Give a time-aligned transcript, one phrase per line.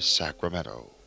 [0.00, 0.98] Sacramento.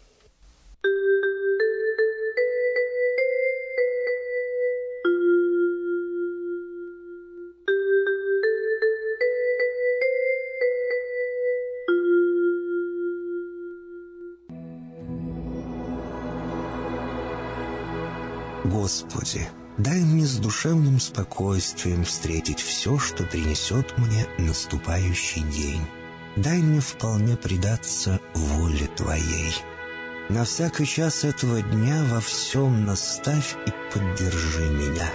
[18.64, 19.48] Господи,
[19.78, 25.86] дай мне с душевным спокойствием встретить все, что принесет мне наступающий день.
[26.36, 29.54] Дай мне вполне предаться воле Твоей.
[30.30, 35.10] На всякий час этого дня во всем наставь и поддержи меня.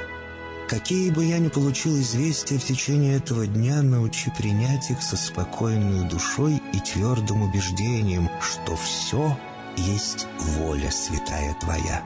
[0.68, 6.08] Какие бы я ни получил известия в течение этого дня, научи принять их со спокойной
[6.08, 9.38] душой и твердым убеждением, что все
[9.76, 12.02] есть воля святая Твоя.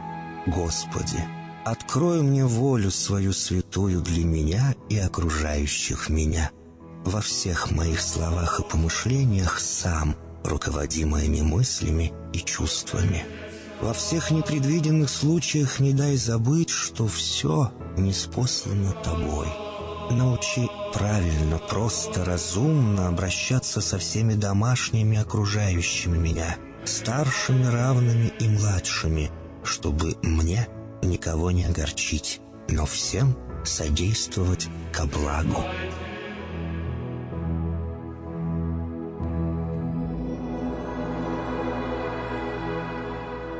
[0.46, 1.24] Господи,
[1.64, 6.50] открой мне волю свою святую для меня и окружающих меня.
[7.04, 13.24] Во всех моих словах и помышлениях сам, руководи моими мыслями и чувствами.
[13.80, 19.48] Во всех непредвиденных случаях не дай забыть, что все неспослано тобой.
[20.10, 29.30] Научи правильно, просто, разумно обращаться со всеми домашними окружающими меня, старшими, равными и младшими,
[29.64, 30.68] чтобы мне
[31.02, 35.64] никого не огорчить, но всем содействовать ко благу.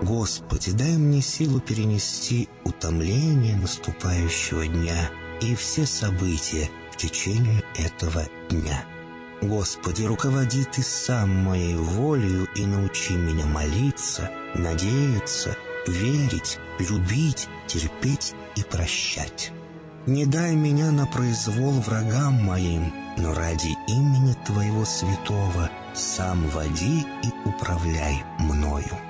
[0.03, 5.11] Господи, дай мне силу перенести утомление наступающего дня
[5.43, 8.85] и все события в течение этого дня.
[9.43, 15.57] Господи, руководи Ты сам моей волею и научи меня молиться, надеяться,
[15.87, 19.53] верить, любить, терпеть и прощать.
[20.07, 27.49] Не дай меня на произвол врагам моим, но ради имени Твоего святого сам води и
[27.49, 29.10] управляй мною.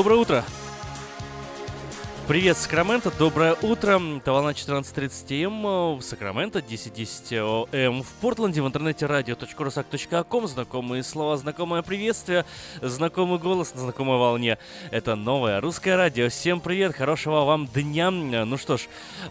[0.00, 0.49] Доброе утро!
[2.30, 4.00] Привет, Сакраменто, доброе утро.
[4.18, 10.46] Это волна 14.30 М в Сакраменто, 10.10 М в Портленде, в интернете radio.rusak.com.
[10.46, 12.44] Знакомые слова, знакомое приветствие,
[12.82, 14.58] знакомый голос на знакомой волне.
[14.92, 16.28] Это новое русское радио.
[16.28, 18.12] Всем привет, хорошего вам дня.
[18.12, 18.82] Ну что ж,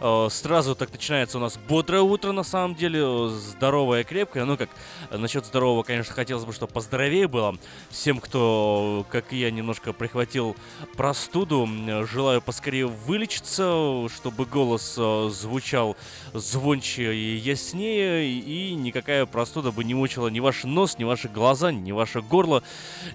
[0.01, 4.43] э, сразу так начинается у нас бодрое утро, на самом деле, здоровое, крепкое.
[4.43, 4.69] Ну как,
[5.09, 7.55] насчет здорового, конечно, хотелось бы, чтобы поздоровее было.
[7.91, 10.57] Всем, кто, как и я, немножко прихватил
[10.97, 11.65] простуду,
[12.05, 15.95] желаю поскорее вылечиться, чтобы голос э, звучал
[16.33, 21.71] звонче и яснее, и никакая простуда бы не мучила ни ваш нос, ни ваши глаза,
[21.71, 22.63] ни ваше горло.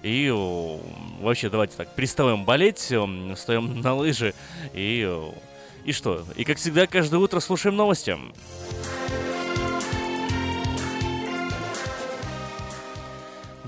[0.01, 0.29] И
[1.21, 4.33] вообще давайте так, переставаем болеть, э, встаем на лыжи
[4.73, 5.31] и...
[5.83, 6.25] И что?
[6.35, 8.17] И как всегда, каждое утро слушаем новости.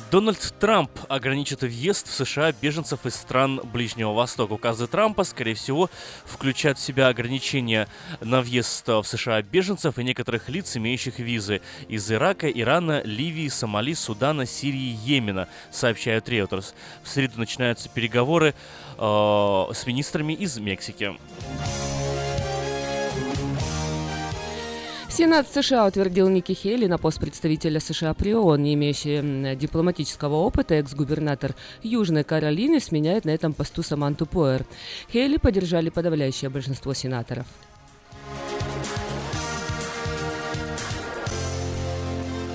[0.10, 4.54] Дональд Трамп ограничит въезд в США беженцев из стран Ближнего Востока.
[4.54, 5.90] Указы Трампа, скорее всего,
[6.24, 7.90] включают в себя ограничения
[8.22, 13.94] на въезд в США беженцев и некоторых лиц, имеющих визы из Ирака, Ирана, Ливии, Сомали,
[13.94, 16.74] Судана, Сирии, Йемена, сообщают Reuters.
[17.04, 18.56] В среду начинаются переговоры
[18.98, 21.18] э, с министрами из Мексики.
[25.18, 30.76] Сенат США утвердил Ники Хейли на пост представителя США при ООН, не имеющий дипломатического опыта.
[30.76, 34.64] Экс-губернатор Южной Каролины сменяет на этом посту Саманту Пуэр.
[35.12, 37.48] Хейли поддержали подавляющее большинство сенаторов.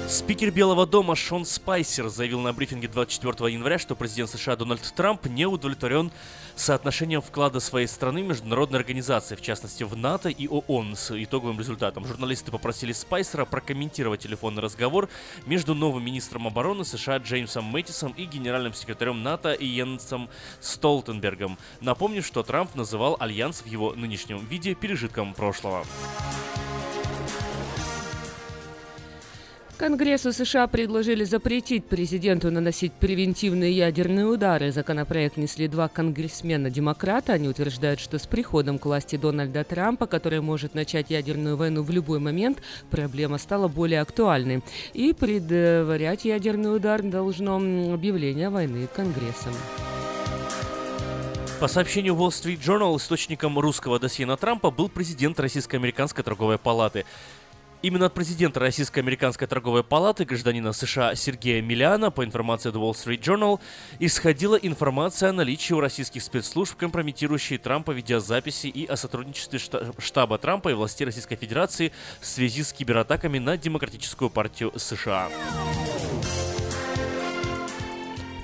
[0.08, 5.26] Спикер Белого дома Шон Спайсер заявил на брифинге 24 января, что президент США Дональд Трамп
[5.26, 6.12] не удовлетворен
[6.56, 11.58] соотношением вклада своей страны в международные организации, в частности в НАТО и ООН, с итоговым
[11.58, 12.06] результатом.
[12.06, 15.08] Журналисты попросили Спайсера прокомментировать телефонный разговор
[15.46, 20.28] между новым министром обороны США Джеймсом Мэттисом и генеральным секретарем НАТО Йенсом
[20.60, 25.84] Столтенбергом, напомнив, что Трамп называл альянс в его нынешнем виде пережитком прошлого.
[29.82, 34.70] Конгрессу США предложили запретить президенту наносить превентивные ядерные удары.
[34.70, 37.32] Законопроект несли два конгрессмена-демократа.
[37.32, 41.90] Они утверждают, что с приходом к власти Дональда Трампа, который может начать ядерную войну в
[41.90, 42.62] любой момент,
[42.92, 44.62] проблема стала более актуальной.
[44.94, 49.52] И предварять ядерный удар должно объявление войны Конгрессом.
[51.58, 57.04] По сообщению Wall Street Journal, источником русского досье на Трампа был президент Российско-американской торговой палаты.
[57.82, 63.20] Именно от президента Российско-американской торговой палаты, гражданина США Сергея Миллиана, по информации The Wall Street
[63.20, 63.58] Journal,
[63.98, 69.58] исходила информация о наличии у российских спецслужб, компрометирующей Трампа видеозаписи и о сотрудничестве
[69.98, 71.90] штаба Трампа и властей Российской Федерации
[72.20, 75.28] в связи с кибератаками на Демократическую партию США.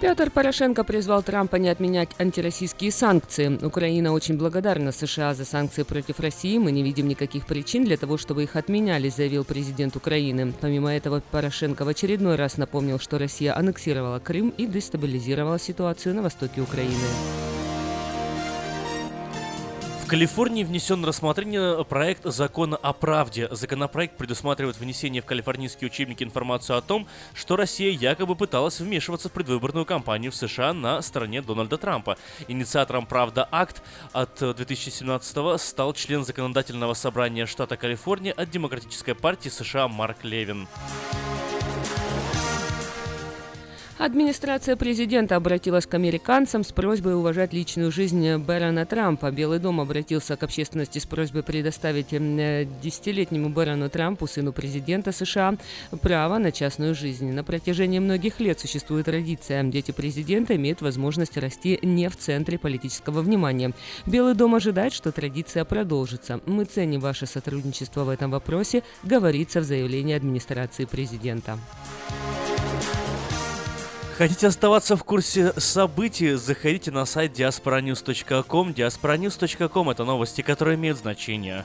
[0.01, 3.59] Петр Порошенко призвал Трампа не отменять антироссийские санкции.
[3.65, 6.57] Украина очень благодарна США за санкции против России.
[6.57, 10.55] Мы не видим никаких причин для того, чтобы их отменяли, заявил президент Украины.
[10.61, 16.23] Помимо этого, Порошенко в очередной раз напомнил, что Россия аннексировала Крым и дестабилизировала ситуацию на
[16.23, 16.95] востоке Украины.
[20.09, 23.47] Калифорнии внесен на рассмотрение проект закона о правде.
[23.51, 29.33] Законопроект предусматривает внесение в калифорнийские учебники информацию о том, что Россия якобы пыталась вмешиваться в
[29.33, 32.17] предвыборную кампанию в США на стороне Дональда Трампа.
[32.49, 33.83] Инициатором «Правда Акт»
[34.15, 40.67] от 2017 стал член законодательного собрания штата Калифорния от Демократической партии США Марк Левин.
[43.99, 49.33] Администрация президента обратилась к американцам с просьбой уважать личную жизнь Бэрона Трампа.
[49.33, 55.57] Белый дом обратился к общественности с просьбой предоставить э, десятилетнему Бэрону Трампу, сыну президента США,
[56.01, 57.33] право на частную жизнь.
[57.33, 59.65] На протяжении многих лет существует традиция.
[59.65, 63.73] Дети президента имеют возможность расти не в центре политического внимания.
[64.07, 66.41] Белый дом ожидает, что традиция продолжится.
[66.47, 71.59] Мы ценим ваше сотрудничество в этом вопросе, говорится в заявлении администрации президента.
[74.19, 76.33] Хотите оставаться в курсе событий?
[76.33, 78.75] Заходите на сайт diasporanews.com.
[78.75, 81.65] diasporanews.com– это новости, которые имеют значение.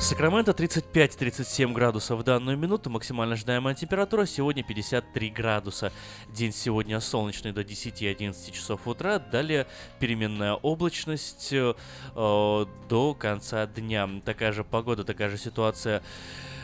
[0.00, 2.88] Сакраменто 35-37 градусов в данную минуту.
[2.88, 5.92] Максимально ожидаемая температура сегодня 53 градуса.
[6.28, 9.18] День сегодня солнечный до 10-11 часов утра.
[9.18, 9.66] Далее
[9.98, 11.74] переменная облачность э,
[12.14, 14.08] до конца дня.
[14.24, 16.00] Такая же погода, такая же ситуация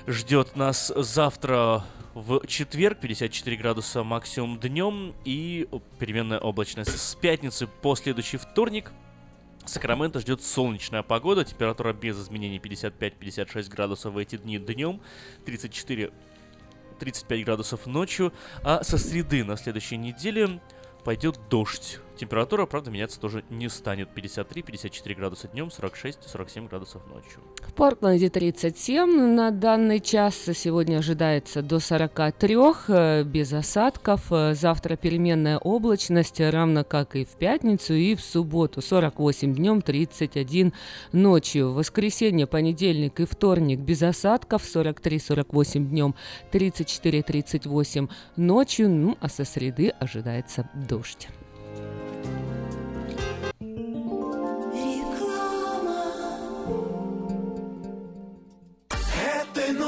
[0.06, 6.96] ждет нас завтра в четверг 54 градуса максимум днем и переменная облачность.
[6.96, 8.92] С пятницы по следующий вторник
[9.66, 15.00] Сакраменто ждет солнечная погода, температура без изменений 55-56 градусов в эти дни днем,
[15.46, 16.12] 34
[16.98, 20.60] 35 градусов ночью, а со среды на следующей неделе
[21.04, 21.98] пойдет дождь.
[22.16, 24.08] Температура, правда, меняться тоже не станет.
[24.16, 27.40] 53-54 градуса днем, 46-47 градусов ночью.
[27.74, 30.36] В Портленде 37 на данный час.
[30.54, 34.30] Сегодня ожидается до 43 э, без осадков.
[34.30, 38.80] Э, завтра переменная облачность, равно как и в пятницу и в субботу.
[38.80, 40.72] 48 днем, 31
[41.10, 41.70] ночью.
[41.70, 44.62] В воскресенье, понедельник и вторник без осадков.
[44.62, 46.14] 43-48 днем,
[46.52, 48.88] 34-38 ночью.
[48.88, 51.26] Ну, а со среды ожидается дождь.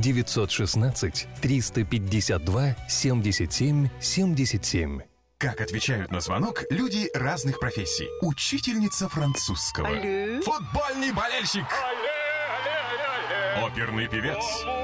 [0.00, 5.00] 916 352 77 77.
[5.38, 8.08] Как отвечают на звонок люди разных профессий.
[8.22, 9.88] Учительница французского.
[9.88, 10.40] Алле.
[10.42, 11.64] Футбольный болельщик.
[11.64, 12.10] Алле,
[12.56, 14.42] алле, алле, Оперный певец.
[14.64, 14.83] Алло.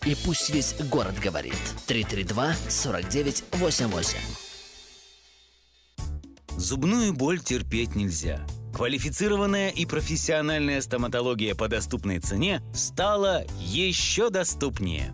[0.05, 1.53] И пусть весь город говорит.
[1.85, 4.17] 332 49 88.
[6.57, 8.45] Зубную боль терпеть нельзя.
[8.73, 15.13] Квалифицированная и профессиональная стоматология по доступной цене стала еще доступнее.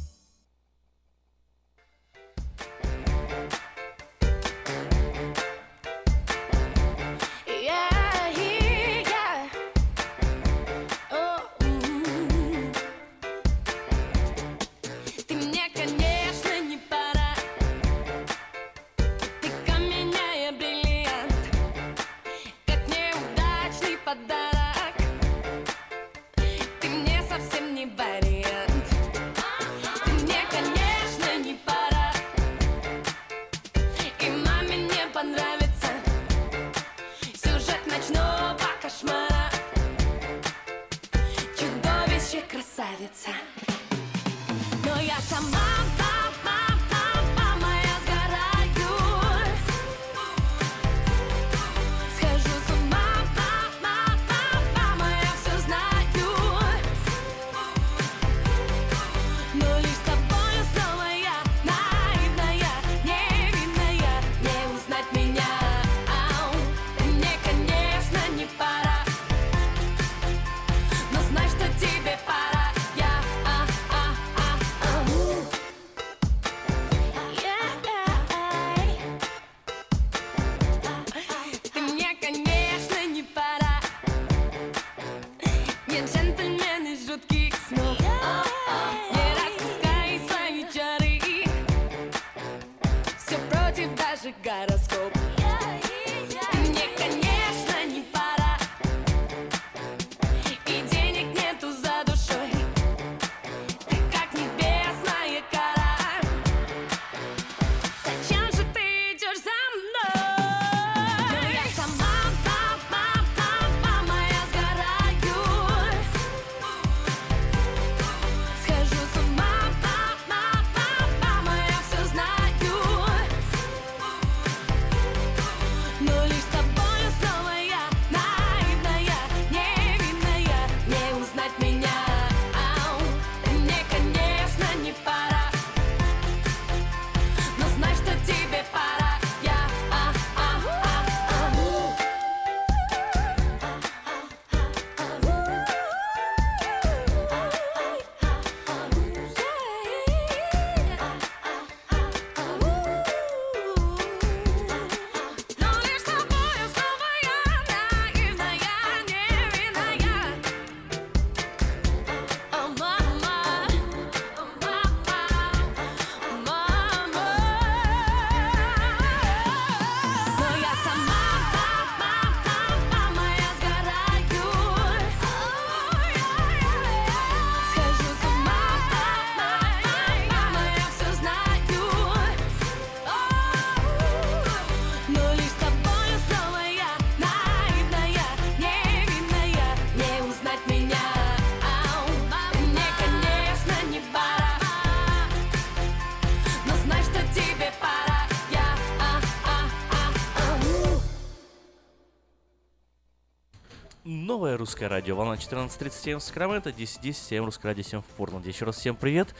[204.71, 208.51] Русское радио, волна 14.37 в Сакраменто, 10.10, русское радио 7 в Портленде.
[208.51, 209.35] Еще раз всем привет,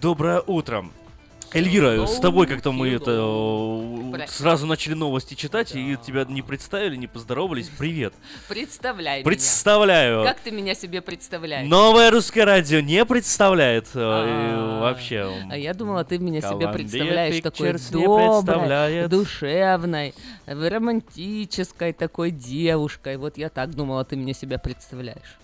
[0.00, 0.84] доброе утро.
[1.52, 3.22] Эльвира, с тобой как-то мы это
[4.28, 7.70] сразу начали новости читать, и тебя не представили, не поздоровались.
[7.78, 8.14] Привет.
[8.48, 10.20] Представляй Представляю.
[10.20, 10.32] меня.
[10.32, 11.68] Как ты меня себе представляешь?
[11.68, 15.32] Новое русское радио не представляет э, и вообще.
[15.50, 20.14] А я думала, ты меня себе представляешь такой доброй, душевной,
[20.46, 23.16] э, романтической такой девушкой.
[23.16, 25.38] Вот я так думала, ты меня себя представляешь.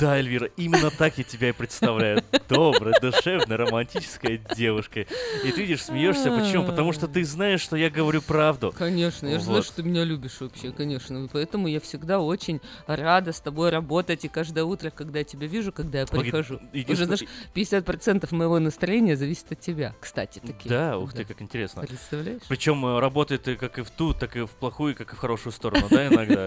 [0.00, 2.22] Да, Эльвира, именно так я тебя и представляю.
[2.48, 5.00] Добрая, душевная, романтическая девушка.
[5.44, 6.30] И ты видишь, смеешься.
[6.30, 6.64] Почему?
[6.64, 8.72] Потому что ты знаешь, что я говорю правду.
[8.76, 9.66] Конечно, я же знаю, Вот.
[9.66, 11.28] что ты меня любишь вообще, конечно.
[11.32, 14.24] Поэтому я всегда очень рада с тобой работать.
[14.24, 19.16] И каждое утро, когда я тебя вижу, когда я прихожу, уже, знаешь, 50% моего настроения
[19.16, 20.68] зависит от тебя, кстати, такие.
[20.68, 21.82] Да, ух ты, как интересно.
[21.82, 22.42] Представляешь?
[22.48, 25.18] Причем э, работает и как и в ту, так и в плохую, как и в
[25.18, 26.46] хорошую сторону, да, иногда,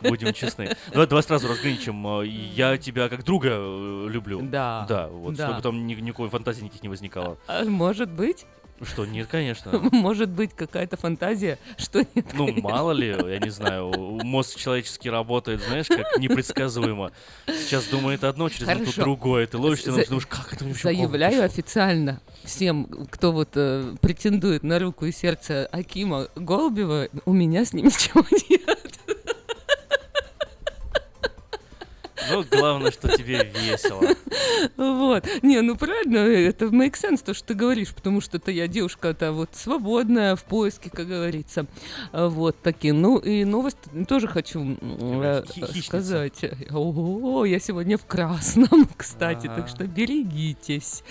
[0.00, 0.76] будем честны.
[0.92, 2.06] Давай, сразу разграничим.
[2.20, 4.40] э, Я тебя как друга э, люблю.
[4.42, 5.46] Да, Да, вот, да.
[5.48, 7.36] чтобы там ни- никакой фантазии никаких не возникало.
[7.46, 8.46] А, может быть?
[8.82, 9.70] Что, нет, конечно.
[9.92, 12.26] Может быть, какая-то фантазия, что нет.
[12.34, 12.68] Ну, конечно.
[12.68, 13.92] мало ли, я не знаю,
[14.24, 17.12] мозг человеческий работает, знаешь, как непредсказуемо.
[17.46, 19.46] Сейчас думает одно, через минуту другое.
[19.46, 24.80] Ты ловишься, За- думаешь, как это вообще Заявляю официально всем, кто вот э, претендует на
[24.80, 28.83] руку и сердце Акима Голубева, у меня с ним ничего нет.
[32.30, 34.02] Ну, главное, что тебе весело.
[34.76, 35.26] Вот.
[35.42, 39.32] Не, ну правильно, это make sense, то, что ты говоришь, потому что это я девушка-то
[39.32, 41.66] вот свободная, в поиске, как говорится.
[42.12, 42.92] Вот такие.
[42.92, 45.42] Ну и новость тоже хочу э,
[45.82, 46.44] сказать.
[46.70, 51.02] Ого, я сегодня в красном, кстати, так что берегитесь.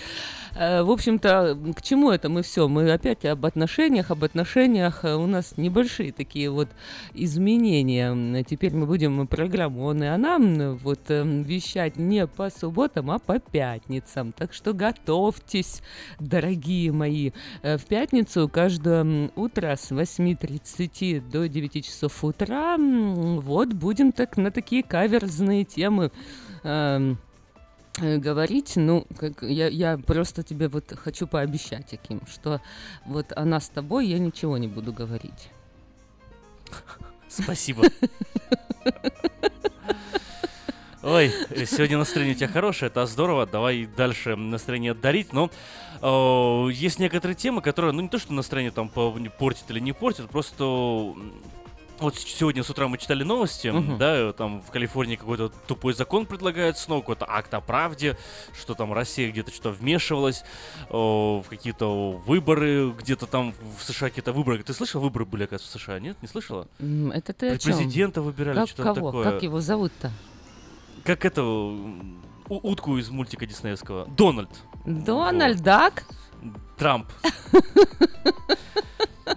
[0.54, 2.68] Э, В общем-то, к чему это мы все?
[2.68, 5.04] Мы опять об отношениях, об отношениях.
[5.04, 6.68] Э, У нас небольшие такие вот
[7.12, 8.44] изменения.
[8.44, 14.32] Теперь мы будем программу «Он и она» вот вещать не по субботам, а по пятницам.
[14.32, 15.82] Так что готовьтесь,
[16.18, 17.32] дорогие мои.
[17.62, 24.50] Э, В пятницу каждое утро с 8.30 до 9 часов утра вот будем так на
[24.50, 26.10] такие каверзные темы
[26.62, 27.18] эм,
[28.00, 32.60] э, говорить, ну, как я, я просто тебе вот хочу пообещать, Аким, что
[33.04, 35.50] вот она с тобой я ничего не буду говорить.
[37.28, 37.84] Спасибо.
[41.04, 41.30] Ой,
[41.66, 43.44] сегодня настроение у тебя хорошее, это здорово.
[43.44, 45.34] Давай дальше настроение дарить.
[45.34, 45.50] Но
[46.00, 50.30] э, есть некоторые темы, которые, ну не то, что настроение там портит или не портит,
[50.30, 50.64] просто
[51.98, 53.98] вот сегодня с утра мы читали новости, Мгм.
[53.98, 58.16] да, э, там в Калифорнии какой-то тупой закон предлагают снова, какой-то акт о правде,
[58.58, 60.42] что там Россия где-то что-то вмешивалась
[60.88, 64.62] э, в какие-то выборы, где-то там в США какие-то выборы.
[64.62, 66.16] Ты слышал, выборы были, оказывается, в США, нет?
[66.22, 66.66] Не слышала?
[67.12, 67.72] Это ты о чем?
[67.72, 69.30] Президента выбирали, что-то такое.
[69.32, 70.10] Как его зовут-то?
[71.04, 71.44] Как это
[72.48, 74.06] утку из мультика диснеевского.
[74.06, 74.50] Дональд.
[74.84, 76.04] Дональд Дак?
[76.76, 77.06] Трамп.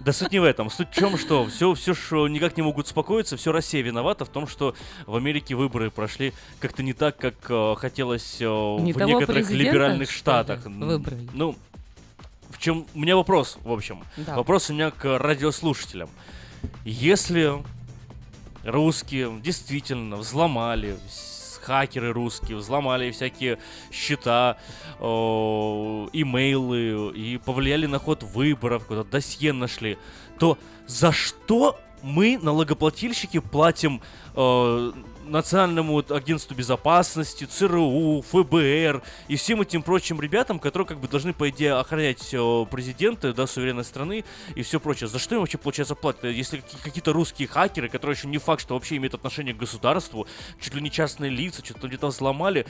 [0.00, 0.70] Да суть не в этом.
[0.70, 4.28] Суть в чем, что все, все что никак не могут успокоиться, все Россия виновата в
[4.28, 4.74] том, что
[5.06, 10.10] в Америке выборы прошли как-то не так, как э, хотелось э, Не в некоторых либеральных
[10.10, 10.64] штатах.
[10.66, 11.28] выбрали?
[11.32, 11.56] Ну,
[12.50, 14.02] в чем у меня вопрос, в общем.
[14.16, 14.36] Да.
[14.36, 16.10] Вопрос у меня к радиослушателям.
[16.84, 17.52] Если
[18.64, 20.98] русские действительно взломали,
[21.68, 23.58] хакеры русские взломали всякие
[23.92, 24.56] счета,
[24.98, 29.98] имейлы и повлияли на ход выборов, куда досье нашли,
[30.38, 34.00] то за что мы, налогоплательщики, платим
[34.34, 34.92] э,
[35.28, 41.48] Национальному агентству безопасности, ЦРУ, ФБР и всем этим прочим ребятам, которые как бы должны, по
[41.50, 45.08] идее, охранять э, президента, да, суверенной страны и все прочее.
[45.08, 46.24] За что им вообще, получается, платят?
[46.24, 50.26] Если какие- какие-то русские хакеры, которые еще не факт, что вообще имеют отношение к государству,
[50.60, 52.66] чуть ли не частные лица, что-то где-то взломали,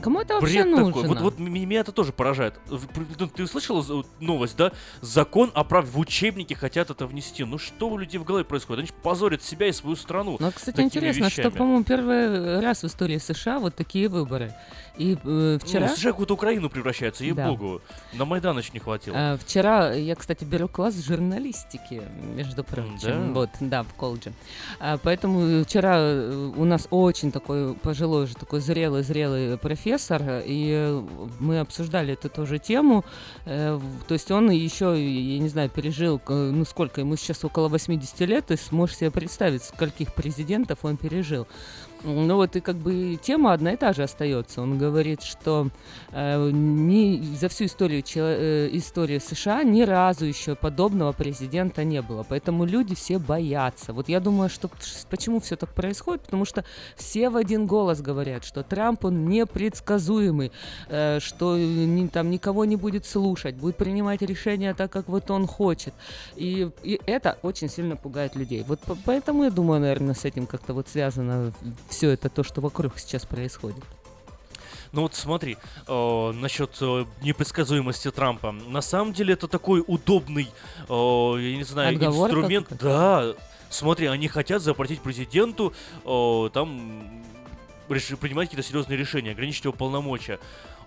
[0.00, 0.86] Кому это вообще Бред нужно?
[0.86, 1.08] такой.
[1.08, 2.54] Вот, вот меня это тоже поражает.
[2.68, 4.72] Ну, Ты услышала новость, да?
[5.00, 7.44] Закон о праве в учебнике хотят это внести.
[7.44, 8.80] Ну что у людей в голове происходит?
[8.80, 10.36] Они позорят себя и свою страну.
[10.40, 11.58] Ну, кстати, такими интересно, что, вещами.
[11.58, 14.54] по-моему, первый раз в истории США вот такие выборы.
[14.98, 15.88] И э, вчера...
[15.88, 17.46] Ну, США в какую-то Украину превращается, Да.
[17.46, 17.80] ей-богу.
[18.12, 19.16] На Майдан еще не хватило.
[19.18, 22.02] А, Вчера я, кстати, беру класс журналистики,
[22.34, 22.98] между прочим.
[23.02, 23.18] да?
[23.32, 24.32] Вот, да, в колледже.
[24.80, 31.02] А, Поэтому вчера э, у нас очень такой пожилой уже такой зрелый-зрелый профессор, и
[31.40, 33.04] мы обсуждали эту тоже тему.
[33.46, 38.20] Э, То есть он еще, я не знаю, пережил, ну сколько, ему сейчас около 80
[38.20, 41.46] лет, то есть можешь себе представить, скольких президентов он пережил.
[42.04, 44.60] Ну вот и как бы тема одна и та же остается.
[44.60, 45.68] Он говорит, что
[46.10, 52.02] э, ни, за всю историю, чело- э, историю США ни разу еще подобного президента не
[52.02, 52.24] было.
[52.28, 53.92] Поэтому люди все боятся.
[53.92, 54.68] Вот я думаю, что
[55.10, 56.64] почему все так происходит, потому что
[56.96, 60.50] все в один голос говорят, что Трамп он непредсказуемый,
[60.88, 65.46] э, что ни- там никого не будет слушать, будет принимать решения так, как вот он
[65.46, 65.94] хочет.
[66.34, 68.64] И, и это очень сильно пугает людей.
[68.66, 71.52] Вот по- поэтому я думаю, наверное, с этим как-то вот связано
[71.92, 73.84] все это то, что вокруг сейчас происходит.
[74.92, 78.52] Ну вот смотри, э, насчет э, непредсказуемости Трампа.
[78.52, 80.50] На самом деле это такой удобный,
[80.88, 82.68] э, я не знаю, Отговорка инструмент.
[82.78, 83.34] Да,
[83.70, 85.72] смотри, они хотят запретить президенту
[86.04, 87.24] э, там
[87.88, 90.38] реши- принимать какие-то серьезные решения, ограничить его полномочия.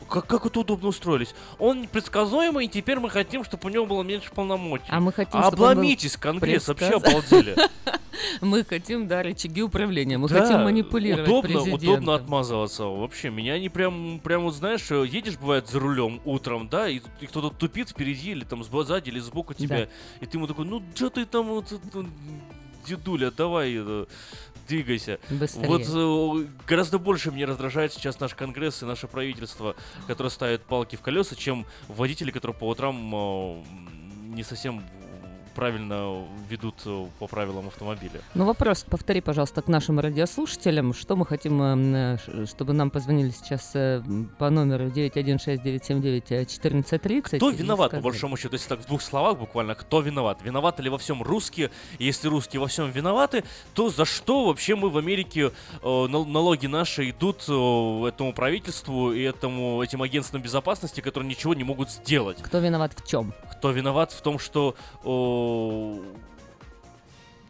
[0.09, 1.33] Как, как это удобно устроились?
[1.59, 4.85] Он непредсказуемый, и теперь мы хотим, чтобы у него было меньше полномочий.
[4.89, 7.55] А мы хотим, был Обломитесь, Конгресс, вообще предсказ- обалдели.
[8.41, 11.89] Мы хотим, да, рычаги управления, мы Да, хотим манипулировать удобно, президентом.
[11.89, 12.85] удобно отмазываться.
[12.85, 17.01] Вообще, меня они прям, прям вот знаешь, э, едешь, бывает, за рулем утром, да, и,
[17.19, 19.89] и кто-то тупит впереди, или там сзади, или сбоку тебя,
[20.21, 22.05] и ты ему такой, ну, что ты там, вот, э, ну,
[22.87, 24.05] дедуля, давай, э,
[24.67, 25.19] двигайся.
[25.29, 25.67] Быстрее.
[25.67, 29.75] Вот э, гораздо больше мне раздражает сейчас наш Конгресс и наше правительство,
[30.07, 33.63] которое ставит палки в колеса, чем водители, которые по утрам э,
[34.35, 34.83] не совсем
[35.55, 38.21] правильно ведут э, по правилам автомобиля.
[38.35, 40.93] Ну, вопрос, повтори, пожалуйста, к нашим радиослушателям.
[40.93, 44.03] Что мы хотим, э, ш- чтобы нам позвонили сейчас э,
[44.37, 47.37] по номеру 916-979-1430?
[47.37, 50.39] Кто виноват, по большому счету, если так в двух словах буквально, кто виноват?
[50.43, 51.71] Виноваты ли во всем русские?
[51.97, 56.25] И если русские во всем виноваты, то за что вообще мы в Америке, э, нал-
[56.25, 61.89] налоги наши идут э, этому правительству и этому, этим агентствам безопасности, которые ничего не могут
[61.91, 62.37] сделать?
[62.41, 63.33] Кто виноват в чем?
[63.51, 64.75] Кто виноват в том, что...
[65.03, 65.44] э,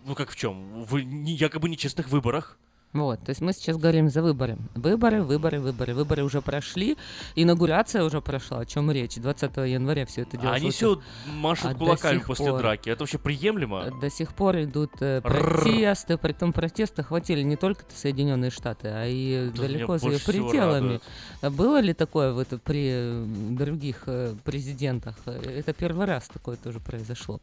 [0.05, 0.83] ну как в чем?
[0.83, 2.57] В якобы нечестных выборах.
[2.95, 4.57] Вот, то есть мы сейчас говорим за выборы.
[4.73, 5.93] Выборы, выборы, выборы.
[5.93, 6.95] Выборы уже прошли,
[7.35, 9.15] инаугурация уже прошла, о чем речь.
[9.15, 12.89] 20 января все это дело А они все машут А кулаками после пор- драки.
[12.89, 13.91] Это вообще приемлемо?
[13.99, 19.05] До сих пор идут э, протесты, при том протесты хватили не только Соединенные Штаты, а
[19.05, 21.01] и Тут далеко за ее пределами.
[21.41, 25.17] А Было ли такое вот при э, других э, президентах?
[25.25, 27.41] Это первый раз такое тоже произошло.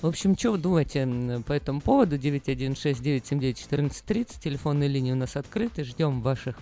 [0.00, 1.06] В общем, что вы думаете
[1.46, 2.16] по этому поводу?
[2.16, 6.56] 916-979-1430, телефонные линии у нас открыты, ждем ваших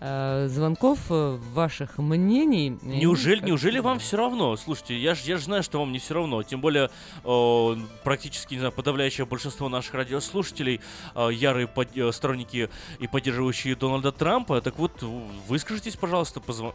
[0.00, 2.78] э, звонков, э, ваших мнений.
[2.82, 4.56] Неужели, как неужели вам все равно?
[4.56, 6.42] Слушайте, я же я ж знаю, что вам не все равно.
[6.42, 6.90] Тем более,
[7.24, 10.80] э, практически, не знаю, подавляющее большинство наших радиослушателей
[11.14, 12.68] э, ярые под- э, сторонники
[13.00, 14.60] и поддерживающие Дональда Трампа.
[14.60, 15.02] Так вот,
[15.48, 16.74] выскажитесь, пожалуйста, позва-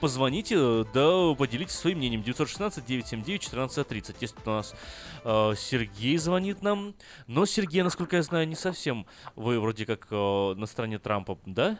[0.00, 0.56] Позвоните,
[0.94, 2.22] да, поделитесь своим мнением.
[2.22, 4.16] 916-979-1430.
[4.20, 4.74] Есть у нас
[5.24, 6.94] э, Сергей звонит нам.
[7.26, 9.04] Но Сергей, насколько я знаю, не совсем
[9.36, 11.78] вы вроде как э, на стороне Трампа, да?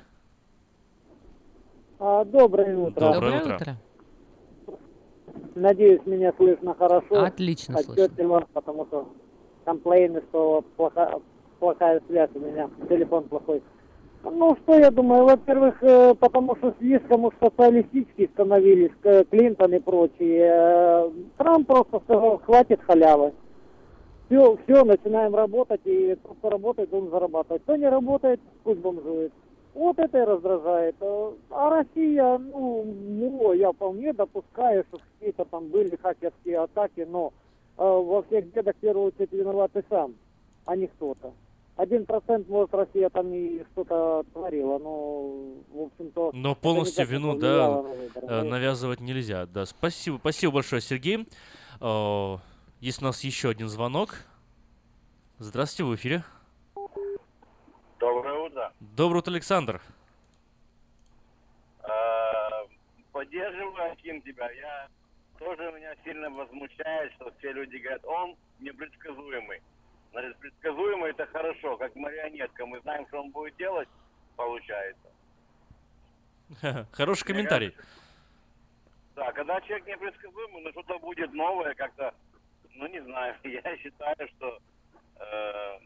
[1.99, 3.13] А, доброе утро.
[3.13, 3.77] Доброе утро.
[5.55, 7.25] Надеюсь, меня слышно хорошо.
[7.25, 9.13] Отлично Отчетливо, потому что
[9.65, 11.23] комплейны, что плоха-
[11.59, 13.63] плохая связь у меня, телефон плохой.
[14.23, 19.79] Ну, что я думаю, во-первых, э, потому что слишком уж социалистические становились, э, Клинтон и
[19.79, 20.51] прочие.
[20.53, 23.33] Э, Трамп просто сказал, хватит халявы.
[24.27, 27.63] Все, все, начинаем работать, и тот, кто работает, он зарабатывает.
[27.63, 29.33] Кто не работает, пусть бомжует.
[29.75, 30.97] Вот это и раздражает.
[31.01, 37.33] А Россия, ну, ну, я вполне допускаю, что какие-то там были хакерские атаки, но
[37.79, 40.15] э, во всех бедах в первую очередь виноват ты сам,
[40.67, 41.33] а не кто-то.
[41.81, 45.23] Один процент, может, Россия там и что-то творила, но,
[45.71, 46.31] в общем-то...
[46.35, 47.83] Но полностью вину, да,
[48.21, 49.47] на э, навязывать нельзя.
[49.47, 51.27] Да, спасибо, спасибо большое, Сергей.
[51.81, 52.37] Э,
[52.81, 54.11] Есть у нас еще один звонок.
[55.39, 56.23] Здравствуйте, в эфире.
[57.99, 58.73] Доброе утро.
[58.81, 59.81] Доброе утро, Александр.
[61.83, 61.89] Э,
[63.11, 64.51] Поддерживаю, Аким, тебя.
[64.51, 64.87] Я
[65.39, 69.63] тоже меня сильно возмущает, что все люди говорят, он непредсказуемый.
[70.13, 72.67] Значит, предсказуемый это хорошо, как марионетка.
[72.67, 73.89] Мы знаем, что он будет делать,
[74.37, 75.09] получается.
[76.93, 77.77] Хороший комментарий.
[79.15, 82.15] Да, когда человек непредсказуемый, но что-то будет новое, как-то,
[82.75, 84.59] ну не знаю, я считаю, что
[85.17, 85.79] э,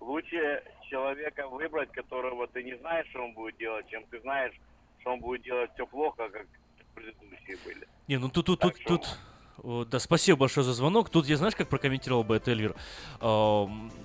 [0.00, 4.54] лучше человека выбрать, которого ты не знаешь, что он будет делать, чем ты знаешь,
[5.00, 6.46] что он будет делать все плохо, как
[6.94, 7.86] предыдущие были.
[8.08, 11.10] Не, ну тут, тут, тут, тут, о, да, спасибо большое за звонок.
[11.10, 12.74] Тут я знаешь, как прокомментировал бы это Эльвир?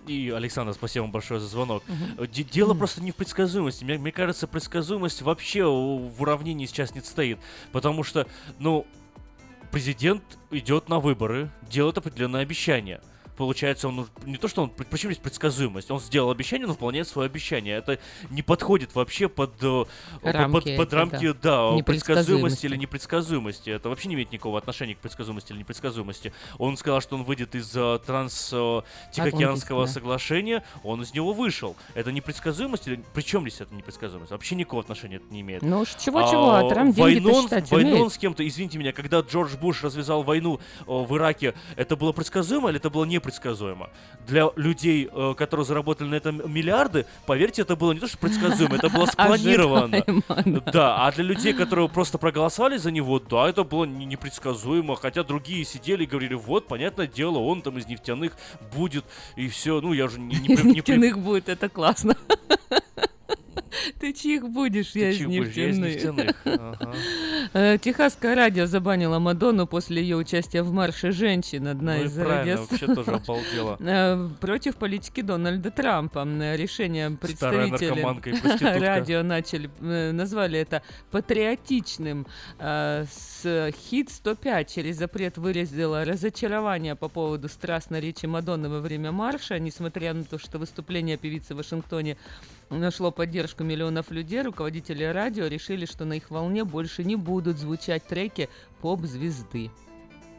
[0.08, 1.84] И Александр, спасибо вам большое за звонок.
[2.18, 3.84] Э, Дело просто не в предсказуемости.
[3.84, 7.40] Мне, мне кажется, предсказуемость вообще в уравнении сейчас не стоит.
[7.72, 8.28] Потому что,
[8.60, 8.86] ну,
[9.72, 13.02] президент идет на выборы, делает определенное обещание.
[13.40, 14.70] Получается, он не то, что он...
[14.70, 15.90] Почему здесь предсказуемость?
[15.92, 17.78] Он сделал обещание, но выполняет свое обещание.
[17.78, 17.98] Это
[18.32, 19.86] не подходит вообще под, э,
[20.22, 21.72] под- Рамки под, под рамки, да.
[21.72, 23.70] да, предсказуемости или непредсказуемости.
[23.70, 26.34] Это вообще не имеет никакого отношения к предсказуемости или непредсказуемости.
[26.58, 29.86] Он сказал, что он выйдет из э, транс-тихоокеанского Атлантического.
[29.86, 31.78] соглашения, он из него вышел.
[31.94, 33.02] Это непредсказуемость или...
[33.14, 34.32] Причем здесь это непредсказуемость?
[34.32, 35.62] Вообще никакого отношения это не имеет.
[35.62, 38.12] Ну уж чего-чего, а Трамп деньги-то войну, считать войну умеет.
[38.12, 42.68] с кем-то, извините меня, когда Джордж Буш развязал войну э, в Ираке, это было предсказуемо
[42.68, 43.29] или это было непредсказуемо?
[44.28, 48.76] Для людей, э, которые заработали на этом миллиарды, поверьте, это было не то, что предсказуемо,
[48.76, 49.98] это было спланировано.
[50.28, 54.96] Ожидаемо, Да, а для людей, которые просто проголосовали за него, да, это было не- непредсказуемо,
[54.96, 58.34] хотя другие сидели и говорили, вот, понятное дело, он там из нефтяных
[58.76, 62.16] будет, и все, ну, я уже не, Из нефтяных будет, это классно.
[64.00, 66.36] Ты чьих будешь, я из нефтяных.
[67.54, 71.68] Э, Техасское радио забанило Мадонну после ее участия в марше женщин.
[71.68, 73.78] Одна Ну из правильно, радио- вообще тоже обалдела.
[73.90, 76.24] Э, Против политики Дональда Трампа.
[76.56, 82.28] Решение представителей радио начали, э, назвали это патриотичным.
[82.60, 89.60] С хит 105 через запрет выразила разочарование по поводу страстной речи Мадонны во время марша,
[89.60, 92.18] несмотря на то, что выступление певицы в Вашингтоне
[92.70, 98.06] нашло поддержку миллионов людей, руководители радио решили, что на их волне больше не будут звучать
[98.06, 98.50] треки
[98.82, 99.72] поп-звезды.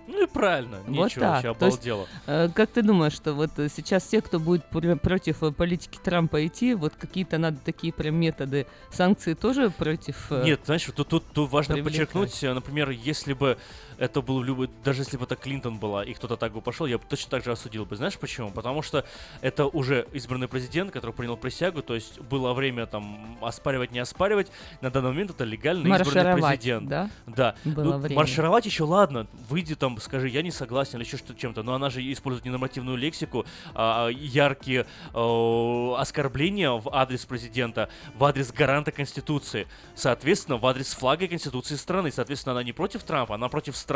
[0.06, 1.44] Ну и правильно, Вот ничего, так.
[1.44, 2.06] вообще То есть, обалдело.
[2.26, 6.44] э, как ты думаешь, что вот сейчас те, кто будет пр- против э, политики Трампа
[6.44, 10.26] идти, вот какие-то надо такие прям методы санкции тоже против?
[10.32, 12.10] э, Нет, знаешь, тут, тут, тут важно привлекать.
[12.10, 13.56] подчеркнуть, например, если бы
[14.00, 16.96] это был любой, даже если бы это Клинтон была, и кто-то так бы пошел, я
[16.96, 17.96] бы точно так же осудил бы.
[17.96, 18.50] Знаешь почему?
[18.50, 19.04] Потому что
[19.42, 24.50] это уже избранный президент, который принял присягу, то есть было время там оспаривать, не оспаривать.
[24.80, 26.88] На данный момент это легально избранный президент.
[26.88, 27.10] да?
[27.26, 27.54] Да.
[27.66, 28.16] Было Ну, время.
[28.16, 31.90] маршировать еще ладно, выйди там, скажи, я не согласен или еще что чем-то, но она
[31.90, 39.66] же использует ненормативную лексику, а, яркие э, оскорбления в адрес президента, в адрес гаранта Конституции,
[39.94, 42.10] соответственно, в адрес флага Конституции страны.
[42.10, 43.89] Соответственно, она не против Трампа, она против страны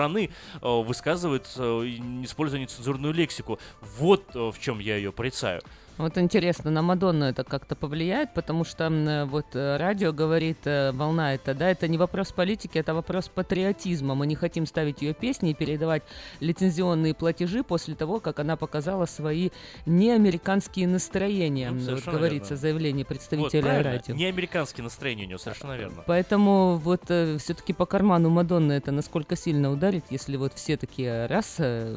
[0.61, 3.59] э, высказывает, э, и не используя нецензурную лексику.
[3.99, 5.63] Вот э, в чем я ее порицаю.
[5.97, 10.91] Вот интересно, на Мадонну это как-то повлияет, потому что э, вот э, радио говорит, э,
[10.91, 14.17] волна это, да, это не вопрос политики, это вопрос патриотизма.
[14.17, 16.03] Мы не хотим ставить ее песни и передавать
[16.41, 19.51] лицензионные платежи после того, как она показала свои
[19.87, 21.71] неамериканские настроения.
[21.71, 22.57] Ну, вот говорится верно.
[22.57, 23.93] в заявлении Вот, представителя правильно.
[23.93, 24.15] радио.
[24.17, 26.03] Не американские настроения у него, совершенно верно.
[26.07, 31.57] Поэтому вот все-таки по карману Мадонны это насколько сильно ударит, если вот все такие раз
[31.59, 31.97] э,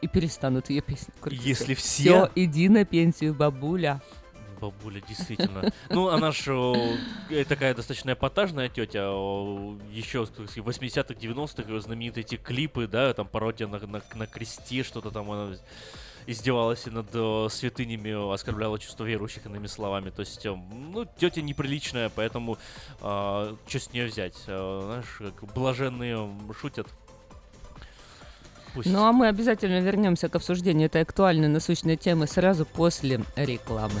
[0.00, 1.44] и перестанут ее песни крутить.
[1.44, 4.00] Если все- Все, иди на пенсию, бабуля.
[4.60, 5.72] Бабуля, действительно.
[5.88, 6.98] Ну, она же
[7.48, 9.02] такая достаточно эпатажная тетя.
[9.92, 14.82] Еще в 80-х, 90-х ее знаменитые эти клипы, да, там пародия на, на, на кресте,
[14.82, 15.54] что-то там она
[16.26, 20.10] издевалась и над э, святынями, оскорбляла чувство верующих, иными словами.
[20.10, 22.58] То есть, э, ну, тетя неприличная, поэтому
[22.98, 24.34] что с нее взять?
[24.46, 26.28] Э, знаешь, как блаженные
[26.60, 26.86] шутят.
[28.74, 28.90] Пусть.
[28.90, 34.00] Ну а мы обязательно вернемся к обсуждению этой актуальной насущной темы сразу после рекламы.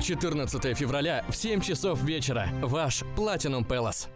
[0.00, 2.48] 14 февраля в 7 часов вечера.
[2.62, 4.15] Ваш Platinum Palace.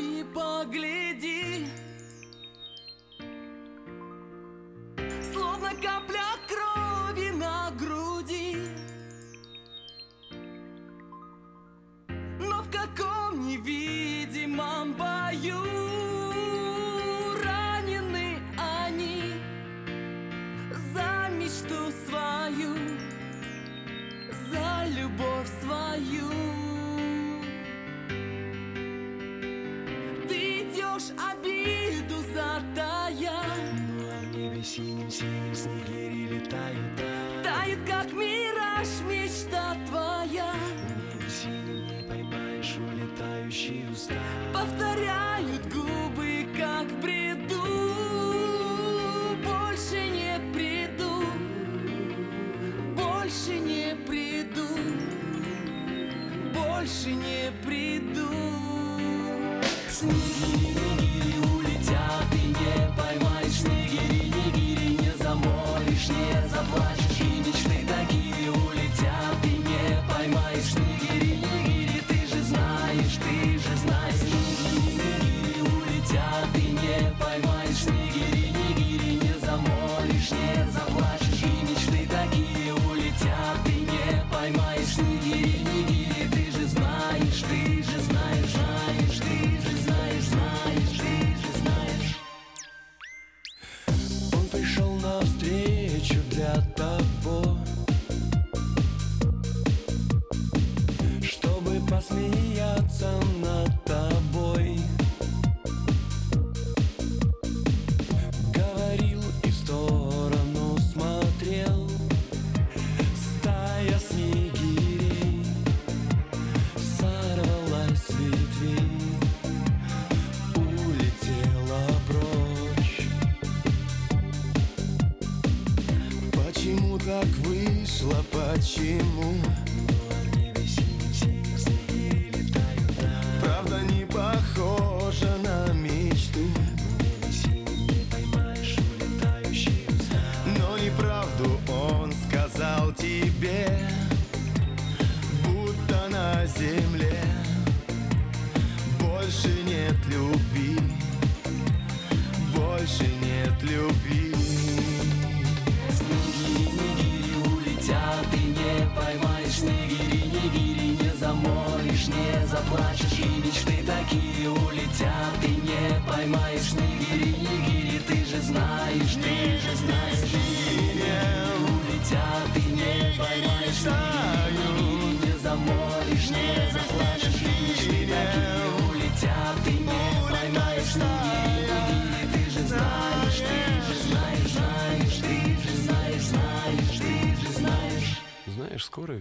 [0.00, 1.66] герои, погляди.
[5.32, 8.56] Словно капля крови на груди.
[12.38, 16.09] Но в каком невидимом бою
[60.00, 60.69] Снегири,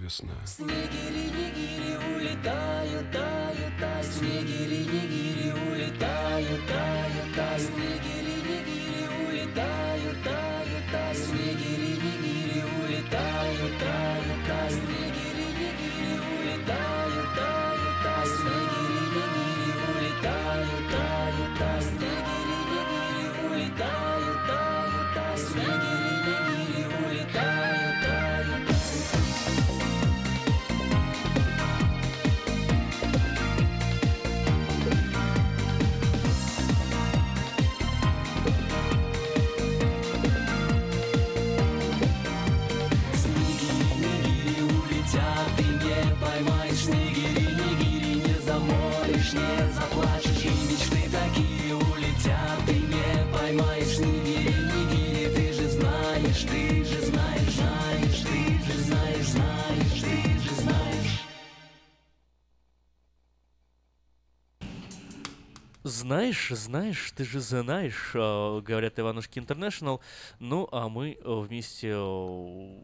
[0.09, 0.33] весна.
[0.45, 2.88] Снегири, нигири улетают,
[66.13, 70.01] Знаешь, знаешь, ты же знаешь, э, говорят Иванушки Интернешнл.
[70.39, 71.89] Ну, а мы э, вместе...
[71.93, 72.77] э,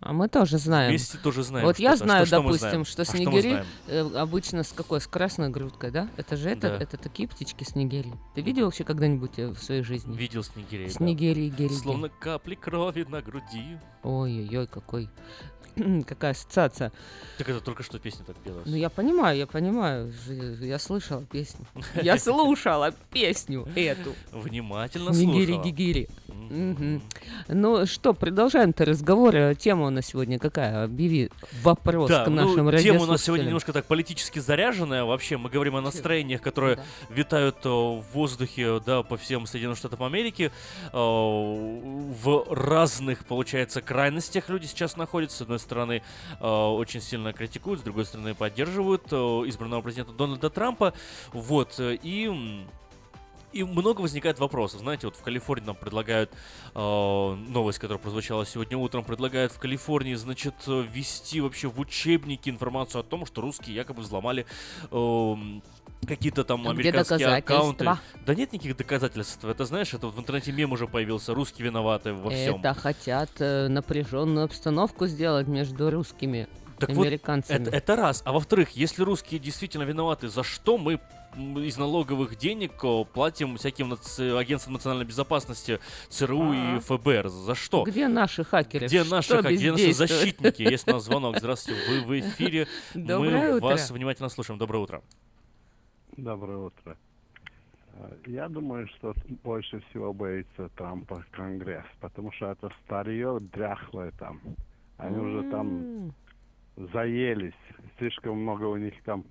[0.00, 0.90] А мы тоже знаем.
[0.90, 2.84] Вместе тоже знаем Вот я знаю, Что- допустим, знаем?
[2.84, 3.66] что А что мы снегири знаем?
[3.86, 5.00] э, обычно с какой?
[5.00, 6.10] С красной грудкой, да?
[6.18, 6.76] Это же это, Да.
[6.84, 8.12] это такие птички снегири.
[8.34, 10.14] Ты видел вообще когда-нибудь в своей жизни?
[10.14, 10.92] Видел снегирей, да.
[10.92, 13.78] Снегири, гири, Словно капли крови на груди.
[14.02, 15.08] Ой-ой-ой, какой...
[16.06, 16.92] Какая ассоциация.
[17.38, 18.66] Так это только что песня так пелась.
[18.66, 20.12] Ну, я понимаю, я понимаю.
[20.12, 21.66] Ж- Я слышала песню.
[22.02, 24.14] Я слушала песню эту.
[24.32, 25.62] Внимательно слушала.
[25.64, 26.08] гигири.
[26.28, 27.02] Мгм.
[27.48, 29.34] Ну что, продолжаем-то разговор.
[29.34, 30.84] Э, Тема у нас сегодня какая?
[30.84, 31.30] Объяви
[31.62, 33.46] вопрос к ну, нашим тема у нас сегодня радиослушателям.
[33.46, 35.04] немножко так политически заряженная.
[35.04, 40.02] Вообще, мы говорим о настроениях, которые витают э, в воздухе, да, по всем Соединенным Штатам
[40.02, 40.52] Америки.
[40.92, 45.38] Э, В разных, получается, крайностях люди сейчас находятся.
[45.38, 46.02] С одной стороны,
[46.40, 50.92] э, очень сильно критикуют, с другой стороны, поддерживают э, избранного президента Дональда Трампа.
[51.32, 52.64] Вот, э, и...
[53.52, 54.80] и много возникает вопросов.
[54.80, 56.30] Знаете, вот в Калифорнии нам предлагают
[56.74, 62.50] э, новость, которая прозвучала сегодня утром, предлагают в Калифорнии, значит, э, ввести вообще в учебники
[62.50, 64.44] информацию о том, что русские якобы взломали
[64.90, 65.62] эм,
[66.06, 67.84] какие-то там А американские аккаунты.
[68.26, 69.44] Да нет никаких доказательств.
[69.44, 71.34] Это знаешь, это вот в интернете мем уже появился.
[71.34, 72.56] Русские виноваты во всем.
[72.60, 76.48] Это хотят э, напряженную обстановку сделать между русскими
[76.78, 77.62] Так вот, американцами.
[77.62, 78.22] это, это раз.
[78.24, 81.00] А во-вторых, если русские действительно виноваты, за что мы
[81.36, 82.74] из налоговых денег
[83.12, 86.80] платим всяким нац- агентствам национальной безопасности, ЦРУ и Ага.
[86.80, 87.28] ФБР?
[87.28, 87.82] За что?
[87.82, 88.86] Где наши хакеры?
[88.86, 90.62] Где Что наши, хак- где наши защитники?
[90.62, 91.36] Есть у нас звонок.
[91.38, 92.68] Здравствуйте, вы в эфире.
[92.94, 93.66] Доброе Мы утро.
[93.66, 94.58] вас внимательно слушаем.
[94.60, 95.02] Доброе утро.
[96.16, 96.96] Доброе утро.
[97.94, 104.40] Э, Я думаю, что больше всего боится Трампа Конгресс, потому что это старье дряхлое там.
[104.96, 106.12] Они уже там
[106.76, 107.52] заелись.
[107.98, 109.24] Слишком много у них там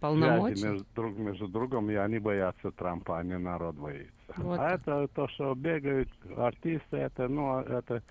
[0.00, 0.62] Полномочий?
[0.64, 4.12] между, друг между другом, и они боятся Трампа, а не народ боится.
[4.36, 8.02] Вот А это то, что бегают артисты, это, ну, это...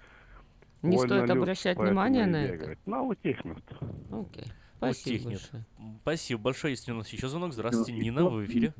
[0.81, 2.77] Не стоит обращать внимание и на это?
[2.85, 3.63] Ну, утихнут.
[4.11, 4.51] Окей.
[4.91, 5.41] Спасибо Утихнет.
[5.41, 5.63] большое.
[6.01, 6.71] Спасибо большое.
[6.73, 7.53] Есть у нас еще звонок.
[7.53, 8.73] Здравствуйте, Нина, вы в эфире.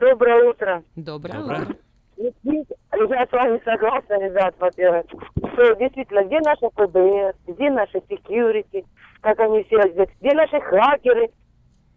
[0.00, 0.82] Доброе утро.
[0.96, 1.60] Доброе, Доброе.
[1.62, 1.76] утро.
[2.16, 5.04] Я с вами согласна, ребят, во-первых,
[5.52, 8.86] что действительно, где наши ФБР, где наши секьюрити,
[9.20, 11.30] как они все говорят, где наши хакеры,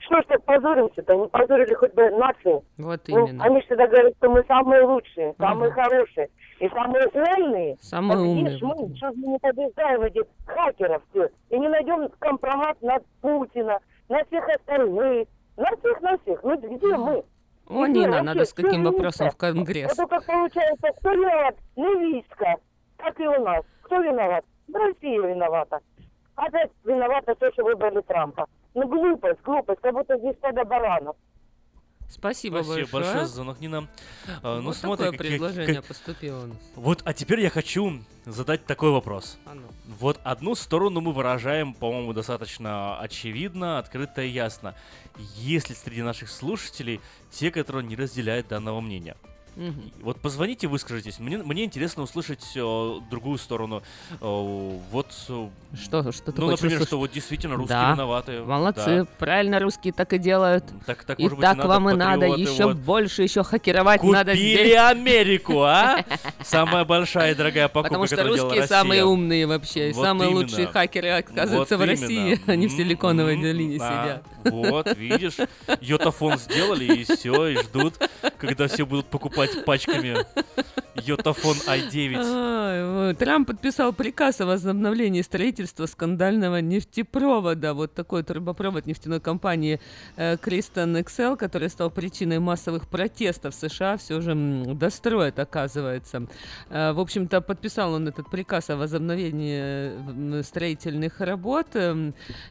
[0.10, 2.64] что ж так позоримся-то, не позорили хоть бы нацию.
[2.78, 3.44] Вот Ну, именно.
[3.44, 6.30] они всегда говорят, что мы самые лучшие, самые хорошие
[6.60, 7.78] и самые умные.
[7.80, 12.10] Самые так умные, вот мы, что мы не побеждаем этих хакеров все, и не найдем
[12.18, 13.80] компромат на Путина,
[14.10, 16.44] на всех остальных, на всех, на всех.
[16.44, 17.24] Ну где мы?
[17.70, 19.94] О, Где Нина, надо с каким вопросом в Конгресс.
[19.94, 21.56] Это как получается, кто виноват?
[21.76, 22.56] Невистка,
[22.98, 23.64] как и у нас.
[23.84, 24.44] Кто виноват?
[24.74, 25.80] Россия виновата.
[26.36, 28.48] Опять виновата то, что выбрали Трампа.
[28.80, 31.18] Ну глупость, глупость, как будто здесь стадо баранов.
[32.08, 32.86] Спасибо, Спасибо большое.
[33.04, 33.88] большое за звонок, Нина.
[34.42, 36.58] А, ну, Вот смотри, такое предложение как- поступило у нас.
[36.76, 39.38] Вот, а теперь я хочу задать такой вопрос.
[39.46, 39.64] А ну.
[40.00, 44.76] Вот одну сторону мы выражаем, по-моему, достаточно очевидно, открыто и ясно.
[45.36, 47.02] Есть ли среди наших слушателей
[47.32, 49.16] те, которые не разделяют данного мнения?
[49.60, 49.92] Мгм.
[50.04, 51.20] Вот позвоните, выскажитесь.
[51.20, 53.84] Мне, мне интересно услышать э, другую сторону.
[54.10, 55.08] Э, вот...
[55.28, 56.88] э, Что, что ты Ну, например, услышать?
[56.88, 58.42] что вот действительно русские Да, виноваты.
[58.44, 59.08] Молодцы, Да.
[59.18, 60.64] правильно русские так и делают.
[60.86, 62.78] Так, так, и может быть, и так надо вам и надо, патриоты, еще вот.
[62.78, 64.78] больше, еще хакеровать надо Купили здесь.
[64.78, 66.06] Америку, а?
[66.42, 70.42] Самая большая и дорогая покупка, Потому что русские самые умные вообще, Вот самые именно.
[70.42, 72.40] лучшие хакеры, оказывается, Вот в России, именно.
[72.54, 74.24] они в Силиконовой долине да.
[74.42, 74.54] сидят.
[74.56, 75.36] Вот, видишь,
[75.82, 77.96] йотафон сделали, и все, и ждут,
[78.38, 80.26] когда все будут покупать пачками
[80.96, 82.16] йотафон i9.
[82.18, 83.18] Ай, вот.
[83.18, 87.74] Трамп подписал приказ о возобновлении строительства скандального нефтепровода.
[87.74, 89.80] Вот такой трубопровод нефтяной компании
[90.18, 94.36] э, Кристон Excel, который стал причиной массовых протестов в США, все же
[94.76, 96.28] достроит, оказывается.
[96.70, 101.68] Э, В общем-то, подписал он этот приказ о возобновлении э, строительных работ.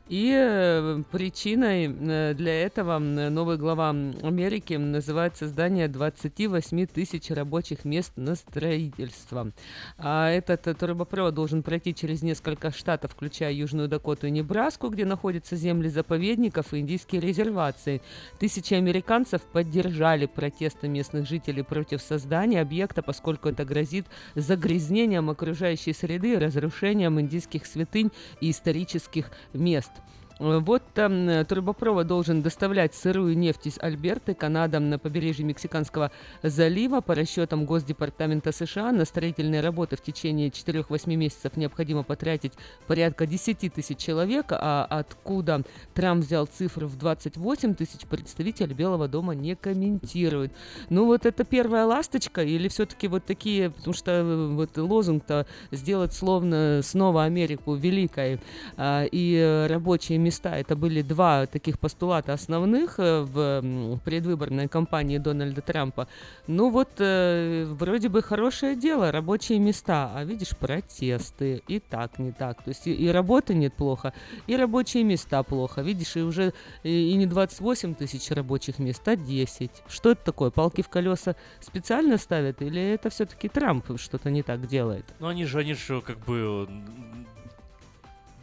[0.09, 8.13] И э, причиной э, для этого новый глава Америки называет создание 28 тысяч рабочих мест
[8.17, 9.53] на строительство.
[9.97, 15.05] А этот э, трубопровод должен пройти через несколько штатов, включая Южную Дакоту и Небраску, где
[15.05, 18.03] находятся земли заповедников и индийские резервации.
[18.39, 26.35] Тысячи американцев поддержали протесты местных жителей против создания объекта, поскольку это грозит загрязнением окружающей среды
[26.35, 28.11] и разрушением индийских святынь
[28.41, 29.93] и исторических мест.
[30.39, 36.11] Э, Вот там э, трубопровод должен доставлять сырую нефть из Альберты, Канада, на побережье Мексиканского
[36.43, 37.01] залива.
[37.01, 42.53] По расчетам Госдепартамента США на строительные работы в течение 4-8 месяцев необходимо потратить
[42.87, 45.63] порядка 10 тысяч человек, а откуда
[45.95, 50.53] Трамп взял цифру в 28 тысяч, представитель Белого дома не комментирует.
[50.89, 56.13] Ну вот это первая ласточка или все-таки вот такие, потому что э, вот лозунг-то сделать
[56.13, 58.41] словно снова Америку великой
[58.77, 60.51] а, и рабочие места.
[60.57, 66.07] Это были два таких постулата основных э, в предвыборной кампании Дональда Трампа.
[66.47, 72.33] Ну вот э, вроде бы хорошее дело, рабочие места, а видишь протесты и так не
[72.33, 72.63] так.
[72.63, 74.13] То есть и, работы нет плохо,
[74.47, 75.81] и рабочие места плохо.
[75.83, 76.53] Видишь, и уже
[76.83, 79.71] и, и не 28 тысяч рабочих мест, а 10.
[79.89, 80.51] Что это такое?
[80.51, 85.05] Палки в колеса специально ставят или это все-таки Трамп что-то не так делает?
[85.21, 86.69] Ну они же, они же как бы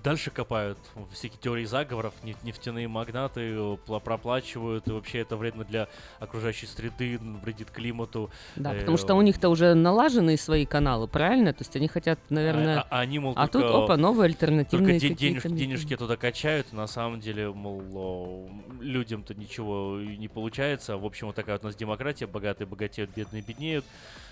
[0.05, 0.77] дальше копают
[1.11, 3.49] всякие теории заговоров, неф- нефтяные магнаты
[3.87, 5.87] пла- проплачивают, и вообще это вредно для
[6.19, 8.29] окружающей среды, вредит климату.
[8.55, 11.53] Да, Э, потому что у них-то уже налажены свои каналы, правильно?
[11.53, 12.81] То есть они хотят, наверное...
[12.81, 16.71] А, а они, мол, а тут, только- опа, новые альтернативные Только денеж- денежки туда качают,
[16.71, 18.49] на самом деле, мол,
[18.79, 20.97] людям-то ничего не получается.
[20.97, 23.85] В общем, вот такая вот у нас демократия, богатые богатеют, бедные беднеют.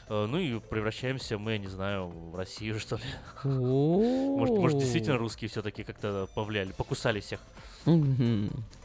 [0.10, 3.04] Э, Ну и превращаемся мы, я не знаю, в Россию, что ли.
[3.43, 7.39] Может, может действительно русские все-таки как-то повлияли, покусали всех.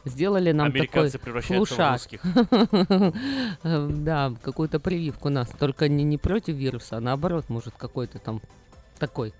[0.04, 2.22] Сделали нам Американцы такой превращаются в русских.
[3.64, 5.48] Э, Да, какую-то прививку нас.
[5.58, 8.40] Только не, не против вируса, а наоборот, может, какой-то там
[8.98, 9.32] такой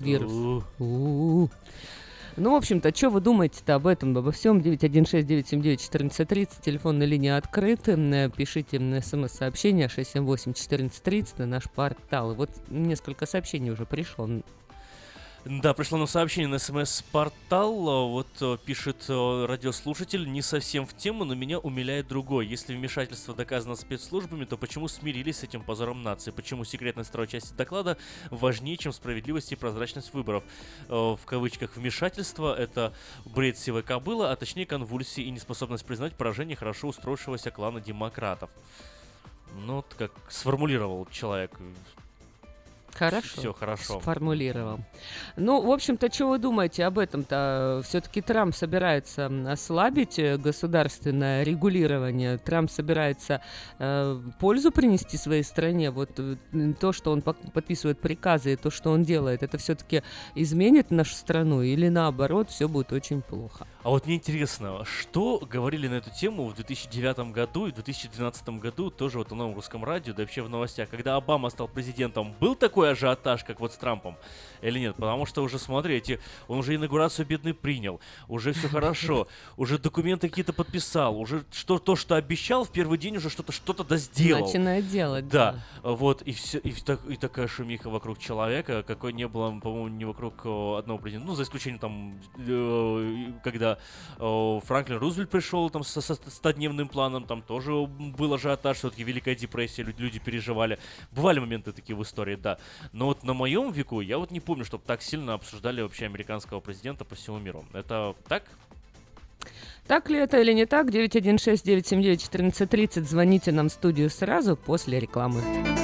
[0.00, 0.64] вирус.
[2.36, 4.58] Ну, в общем-то, что вы думаете-то об этом, обо всем?
[4.58, 7.94] 916-979-1430, телефонная линия открыта.
[8.36, 12.32] Пишите смс-сообщение 678-1430 на наш портал.
[12.32, 14.28] И вот несколько сообщений уже пришло.
[15.44, 18.08] Да, пришло нам сообщение на смс-портал.
[18.08, 22.46] Вот э, пишет э, радиослушатель, не совсем в тему, но меня умиляет другой.
[22.46, 26.30] Если вмешательство доказано спецслужбами, то почему смирились с этим позором нации?
[26.30, 27.98] Почему секретность второй части доклада
[28.30, 30.44] важнее, чем справедливость и прозрачность выборов?
[30.88, 32.94] Э, В кавычках вмешательство— это
[33.26, 38.48] бред сивой кобыла, а точнее конвульсии и неспособность признать поражение хорошо устроившегося клана демократов.
[39.66, 41.50] Ну, вот как сформулировал человек.
[42.94, 43.40] Хорошо.
[43.40, 44.00] Все хорошо.
[44.00, 44.80] Сформулировал.
[45.36, 47.82] Ну, в общем-то, что вы думаете об этом-то?
[47.84, 52.38] Все-таки Трамп собирается ослабить э, государственное регулирование.
[52.38, 53.40] Трамп собирается
[53.78, 55.90] э, пользу принести своей стране.
[55.90, 56.36] Вот э,
[56.80, 60.02] то, что он подписывает приказы, и то, что он делает, это все-таки
[60.34, 63.66] изменит нашу страну или наоборот, все будет очень плохо.
[63.82, 68.48] А вот мне интересно, что говорили на эту тему в 2009 году и в 2012
[68.60, 72.34] году, тоже вот на новом русском радио, да вообще в новостях, когда Обама стал президентом,
[72.40, 74.16] был такой ажиотаж, как вот с Трампом,
[74.62, 74.96] или нет?
[74.96, 79.26] Потому что уже, смотрите, он уже инаугурацию бедный принял, уже все хорошо,
[79.56, 83.84] уже документы какие-то подписал, уже что, то, что обещал, в первый день уже что-то что-то
[83.84, 84.46] да сделал.
[84.46, 89.28] Начинает делать, Да, вот, и, все, и, так- и такая шумиха вокруг человека, какой не
[89.28, 93.78] было, по-моему, не вокруг э, одного президента, ну, за исключением там, э, когда
[94.18, 99.34] э, Франклин Рузвельт пришел там со, со 100-дневным планом, там тоже был ажиотаж, все-таки Великая
[99.34, 100.78] депрессия, люди, люди переживали.
[101.12, 102.58] Бывали моменты такие в истории, да.
[102.92, 106.60] Но вот на моем веку я вот не помню, чтобы так сильно обсуждали вообще американского
[106.60, 107.64] президента по всему миру.
[107.72, 108.44] Это так?
[109.86, 110.88] Так ли это или не так?
[110.88, 113.04] 916-979-1430.
[113.04, 115.83] Звоните нам в студию сразу после рекламы.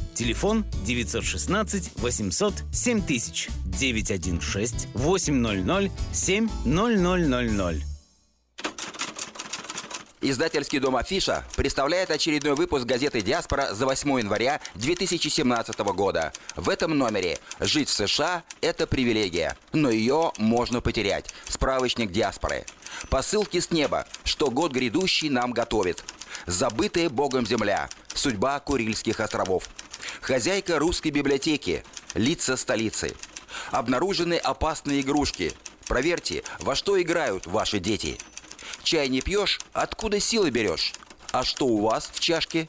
[0.13, 7.85] Телефон 916 800 7000 916 800 7000.
[10.23, 16.31] Издательский дом «Афиша» представляет очередной выпуск газеты «Диаспора» за 8 января 2017 года.
[16.55, 21.33] В этом номере «Жить в США– это привилегия, но ее можно потерять».
[21.47, 22.65] Справочник «Диаспоры».
[23.09, 26.03] Посылки с неба, что год грядущий нам готовит.
[26.45, 27.89] Забытая Богом земля.
[28.13, 29.69] Судьба Курильских островов.
[30.21, 31.83] Хозяйка русской библиотеки.
[32.13, 33.15] Лица столицы.
[33.71, 35.53] Обнаружены опасные игрушки.
[35.87, 38.17] Проверьте, во что играют ваши дети.
[38.83, 40.93] Чай не пьешь, откуда силы берешь?
[41.31, 42.67] А что у вас в чашке?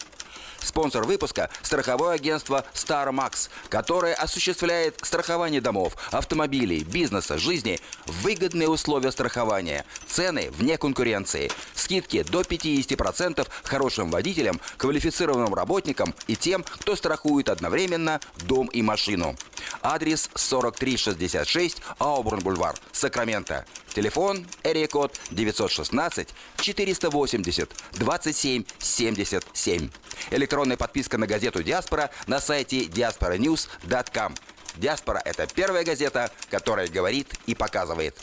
[0.62, 9.84] Спонсор выпуска– страховое агентство StarMax, которое осуществляет страхование домов, автомобилей, бизнеса, жизни выгодные условия страхования,
[10.06, 18.20] цены вне конкуренции, скидки до 50% хорошим водителям, квалифицированным работникам и тем, кто страхует одновременно
[18.46, 19.36] дом и машину.
[19.82, 23.64] Адрес 4366 Аубурн-Бульвар, Сакраменто.
[23.94, 24.46] Телефон
[24.90, 29.90] код 916 480 27 77.
[30.30, 34.34] Электронная подписка на газету «Диаспора» на сайте diasporanews.com.
[34.76, 38.16] «Диаспора»— это первая газета, которая говорит и показывает.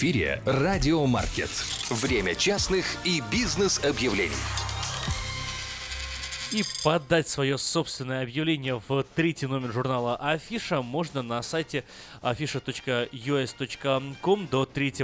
[0.00, 1.50] Эфире «Радиомаркет».
[1.90, 4.32] Время частных и бизнес-объявлений.
[6.52, 11.84] И подать свое собственное объявление в третий номер журнала Афиша можно на сайте
[12.22, 14.94] afisha.us.com до 3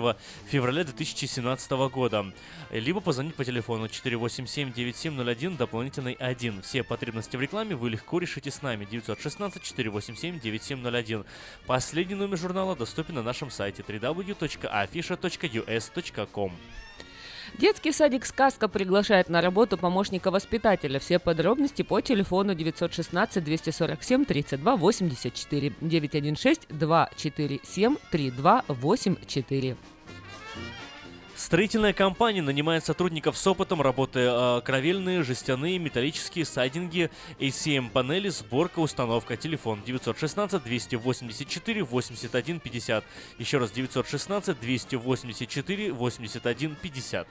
[0.46, 2.32] февраля 2017 года.
[2.72, 6.62] Либо позвонить по телефону 487-9701, дополнительный 1.
[6.62, 8.84] Все потребности в рекламе вы легко решите с нами.
[8.90, 11.24] 916-487-9701.
[11.66, 16.52] Последний номер журнала доступен на нашем сайте www.afisha.us.com.
[17.54, 20.98] Детский садик «Сказка» приглашает на работу помощника воспитателя.
[21.00, 29.76] Все подробности по телефону 916 247 32 84 916 247 32 84.
[31.46, 39.36] Строительная компания нанимает сотрудников с опытом работы э, кровельные, жестяные, металлические, сайдинги, ACM-панели, сборка, установка.
[39.36, 43.04] Телефон 916 284 81 50.
[43.38, 47.28] Еще раз 916 284 81 50.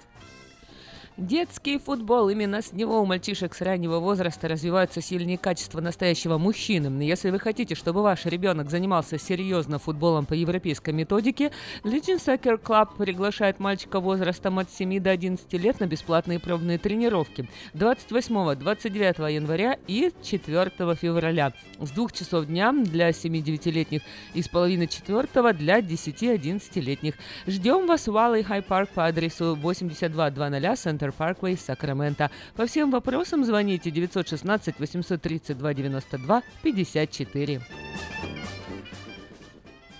[1.17, 2.27] Детский футбол.
[2.27, 7.01] Именно с него у мальчишек с раннего возраста развиваются сильные качества настоящего мужчины.
[7.03, 11.53] Если вы хотите, чтобы ваш ребенок занимался серьезно футболом по европейской методике,
[11.83, 17.47] Legion Soccer Club приглашает мальчика возрастом от 7 до 11 лет на бесплатные пробные тренировки
[17.75, 24.01] 28-29 января и 4 февраля с 2 часов дня для 7-9-летних
[24.33, 27.13] и с половины 4 для 10-11-летних.
[27.47, 32.29] Ждем вас в Валлey Хай Парк по адресу 8200 Центр Парквей, Сакраменто.
[32.55, 37.61] По всем вопросам звоните 916 832 92 54.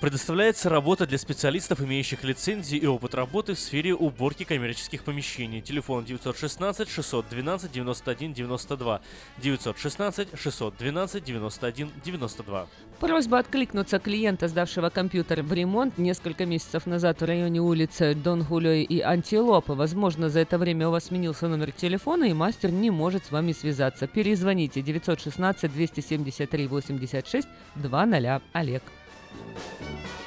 [0.06, 5.62] Предоставляется работа для специалистов, имеющих лицензии и опыт работы в сфере уборки коммерческих помещений.
[5.62, 9.02] Телефон 916 612 91 92
[9.42, 12.68] 916 612 91 92.
[13.00, 18.74] Просьба откликнуться клиента, сдавшего компьютер в ремонт несколько месяцев назад в районе улицы Дон Хулио
[18.74, 19.74] и Антилопы.
[19.74, 23.54] Возможно, за это время у вас сменился номер телефона, и мастер не может с вами
[23.54, 24.06] связаться.
[24.06, 27.48] Перезвоните 916 273 86
[27.78, 28.84] 20 Олег.
[29.36, 30.25] うん。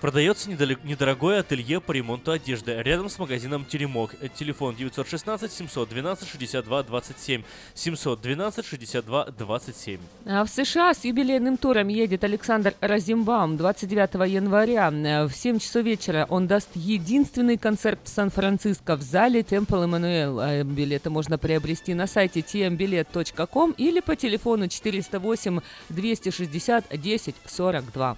[0.00, 4.14] Продается недалек- недорогое ателье по ремонту одежды рядом с магазином Теремок.
[4.38, 7.42] Телефон 916 712 62 27
[7.74, 9.98] 712 62 27.
[10.26, 14.90] А в США с юбилейным туром едет Александр Разимбаум 29 января.
[15.26, 20.40] В 7 часов вечера он даст единственный концерт в Сан-Франциско в зале Темпл Эммануэл.
[20.40, 28.16] А Билеты можно приобрести на сайте tmbilet.com или по телефону 408 260 10 42.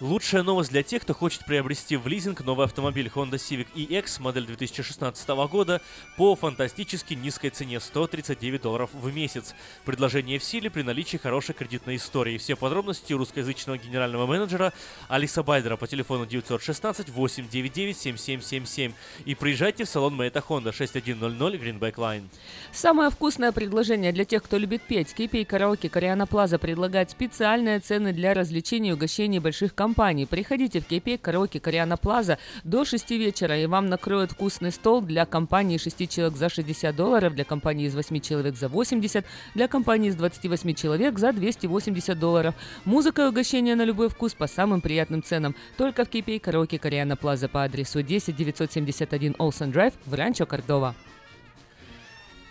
[0.00, 4.44] Лучшая новость для тех, кто хочет приобрести в лизинг новый автомобиль Honda Civic EX модель
[4.44, 5.80] 2016 года
[6.18, 9.54] по фантастически низкой цене 139 долларов в месяц.
[9.86, 12.36] Предложение в силе при наличии хорошей кредитной истории.
[12.36, 14.74] Все подробности у русскоязычного генерального менеджера
[15.08, 18.92] Алиса Байдера по телефону 916 899 7777
[19.24, 22.24] и приезжайте в салон Мэйта Honda 6100 Greenback Line.
[22.70, 25.14] Самое вкусное предложение для тех, кто любит петь.
[25.14, 29.85] Кипи караоке Кориана Плаза предлагает специальные цены для развлечений и угощений больших компаний.
[29.94, 35.26] Приходите в Кипи караоке Кориана Плаза до 6 вечера, и вам накроют вкусный стол для
[35.26, 39.24] компании 6 человек за 60 долларов, для компании из 8 человек за 80,
[39.54, 42.54] для компании из 28 человек за 280 долларов.
[42.84, 45.54] Музыка и угощения на любой вкус по самым приятным ценам.
[45.76, 50.94] Только в Кипи караоке Кориана Плаза по адресу 10 971 Олсен Драйв в Ранчо Кордова.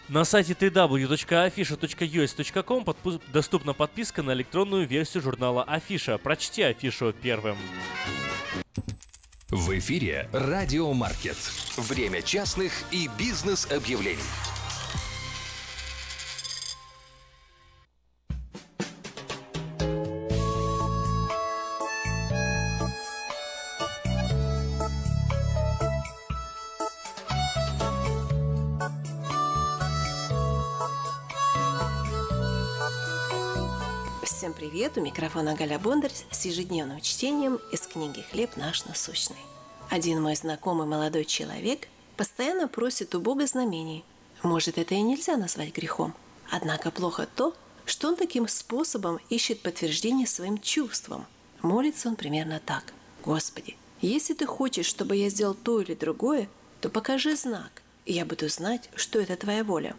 [0.07, 6.19] На сайте www.afisha.us.com подпу- доступна подписка на электронную версию журнала Афиша.
[6.19, 7.57] Прочти афишу первым.
[9.49, 11.37] В эфире «Радиомаркет».
[11.77, 14.21] Время частных и бизнес-объявлений.
[34.45, 34.95] Всем привет!
[34.95, 39.39] У микрофона Галя Бондарь с ежедневным чтением из книги «Хлеб наш насущный».
[39.89, 44.05] Один мой знакомый молодой человек постоянно просит у Бога знамений.
[44.43, 46.13] Может, это и нельзя назвать грехом.
[46.51, 51.25] Однако плохо то, что он таким способом ищет подтверждение своим чувствам.
[51.63, 52.93] Молится он примерно так.
[53.23, 56.49] «Господи, если ты хочешь, чтобы я сделал то или другое,
[56.81, 59.95] то покажи знак, и я буду знать, что это твоя воля».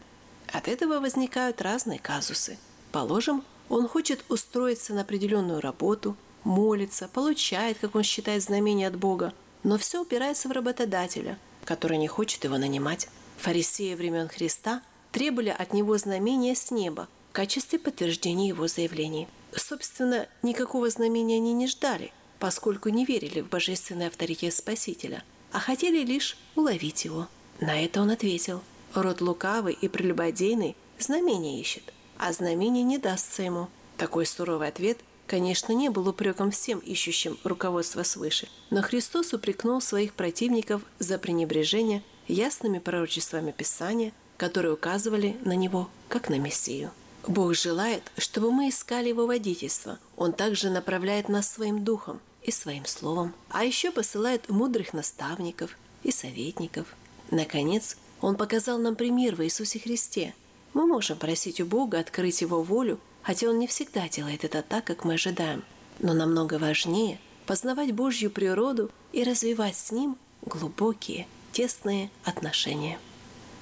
[0.53, 2.59] От этого возникают разные казусы.
[2.93, 9.33] Положим, он хочет устроиться на определенную работу, молится, получает, как он считает, знамение от Бога,
[9.63, 13.09] но все упирается в работодателя, который не хочет его нанимать.
[13.39, 19.29] Фарисеи времен Христа требовали от него знамения с неба в качестве подтверждения его заявлений.
[19.55, 26.05] Собственно, никакого знамения они не ждали– поскольку не верили в божественный авторитет Спасителя, а хотели
[26.05, 27.29] лишь уловить его.
[27.61, 28.63] На это он ответил,
[28.95, 33.69] «Род лукавый и прелюбодейный знамения ищет, а знамение не дастся ему».
[33.97, 40.13] Такой суровый ответ, конечно, не был упреком всем ищущим руководство свыше, но Христос упрекнул своих
[40.13, 46.91] противников за пренебрежение ясными пророчествами Писания, которые указывали на Него, как на Мессию.
[47.27, 49.99] Бог желает, чтобы мы искали Его водительство.
[50.17, 56.13] Он также направляет нас своим духом и своим словом, а еще посылает мудрых наставников и
[56.13, 56.95] советников.
[57.31, 60.35] Наконец, Он показал нам пример в Иисусе Христе.
[60.77, 64.85] Мы можем просить у Бога открыть Его волю, хотя Он не всегда делает это так,
[64.85, 65.65] как мы ожидаем.
[66.01, 72.99] Но намного важнее познавать Божью природу и развивать с Ним глубокие, тесные отношения.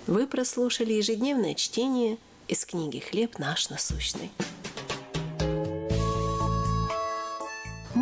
[0.08, 4.32] Вы прослушали ежедневное чтение из книги «Хлеб наш насущный».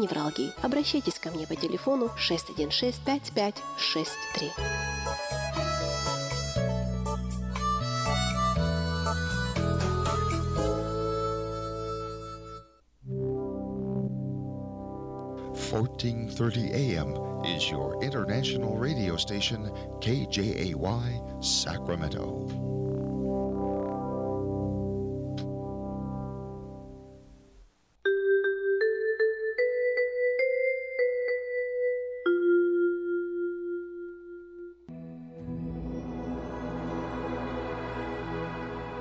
[0.00, 0.52] невралгии.
[0.62, 4.50] Обращайтесь ко мне по телефону 616 5563.
[15.70, 17.10] Fourteen thirty AM
[17.44, 19.70] is your international radio station
[20.00, 22.75] KJAY Sacramento.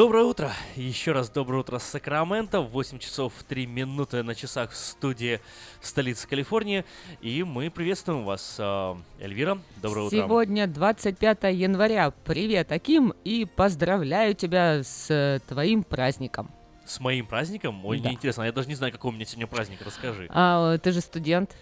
[0.00, 0.50] Доброе утро!
[0.76, 2.62] Еще раз доброе утро с Сакрамента.
[2.62, 5.40] 8 часов 3 минуты на часах в студии
[5.82, 6.86] столицы Калифорнии.
[7.20, 9.58] И мы приветствуем вас, а, Эльвира.
[9.82, 10.16] Доброе утро.
[10.16, 12.14] Сегодня 25 января.
[12.24, 16.50] Привет, Аким, и поздравляю тебя с э, твоим праздником.
[16.86, 17.84] С моим праздником?
[17.84, 18.04] Ой, Да.
[18.04, 20.28] мне интересно, я даже не знаю, какой у меня сегодня праздник, расскажи.
[20.30, 21.54] А, ты же студент.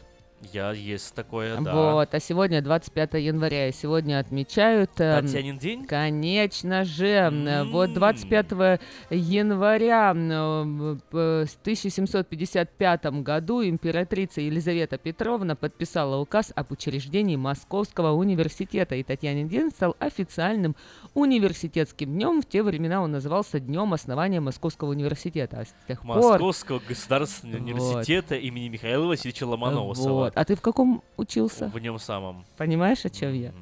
[0.53, 1.75] Я есть такое, да.
[1.95, 4.91] Вот, а сегодня 25 января, и сегодня отмечают...
[4.99, 5.85] эм, Татьянин день?
[5.87, 7.07] Конечно же.
[7.09, 8.81] М, Вот 25
[9.11, 19.03] января м, в 1755 году императрица Елизавета Петровна подписала указ об учреждении Московского университета, и
[19.03, 20.77] Татьянин день стал официальным
[21.15, 22.43] университетским днем.
[22.43, 25.61] В те времена он назывался Днем основания Московского университета.
[25.61, 26.17] А с тех пор...
[26.17, 27.71] Московского государственного Вот.
[27.71, 30.13] университета имени Михаила Васильевича Ломоносова.
[30.13, 30.28] Вот.
[30.35, 31.69] А ты в каком учился?
[31.69, 32.45] В нем самом.
[32.57, 33.53] Понимаешь, о чем я?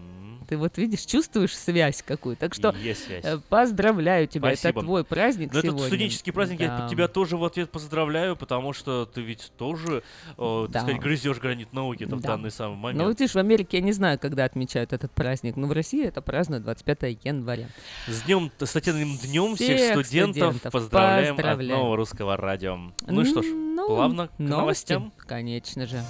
[0.48, 2.36] Ты вот видишь, чувствуешь связь какую.
[2.36, 3.24] Так что Есть связь.
[3.24, 4.50] э, поздравляю тебя.
[4.54, 4.78] Спасибо.
[4.78, 5.78] Это твой праздник Но сегодня.
[5.80, 6.88] этот студенческий праздник, я Да.
[6.88, 10.04] тебя тоже в ответ поздравляю, потому что ты ведь тоже,
[10.38, 10.80] э, так Да.
[10.82, 12.16] сказать, грызешь гранит науки в Да.
[12.28, 12.98] данный самый момент.
[13.02, 16.06] Ну, вот видишь, в Америке я не знаю, когда отмечают этот праздник, но в России
[16.06, 17.66] это празднуют 25 января.
[18.06, 21.72] С днем, с Татьяным днем всех, Всех студентов, студентов поздравляем, поздравляем.
[21.72, 22.78] от нового русского радио.
[23.04, 25.12] Ну и что ж, Ну, плавно к новости, новостям.
[25.26, 26.00] Конечно же.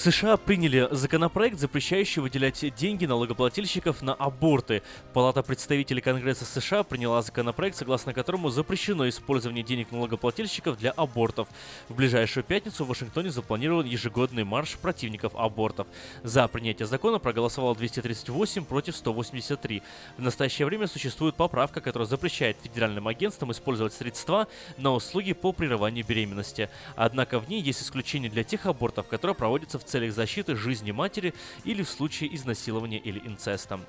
[0.00, 4.82] США приняли законопроект, запрещающий выделять деньги налогоплательщиков на аборты.
[5.12, 11.48] Палата представителей Конгресса США приняла законопроект, согласно которому запрещено использование денег налогоплательщиков для абортов.
[11.90, 15.86] В ближайшую пятницу в Вашингтоне запланирован ежегодный марш противников абортов.
[16.22, 19.82] За принятие закона проголосовало 238 против 183.
[20.16, 24.48] В настоящее время существует поправка, которая запрещает федеральным агентствам использовать средства
[24.78, 26.70] на услуги по прерыванию беременности.
[26.96, 31.34] Однако в ней есть исключение для тех абортов, которые проводятся в целях защиты жизни матери
[31.64, 33.80] или в случае изнасилования или инцеста.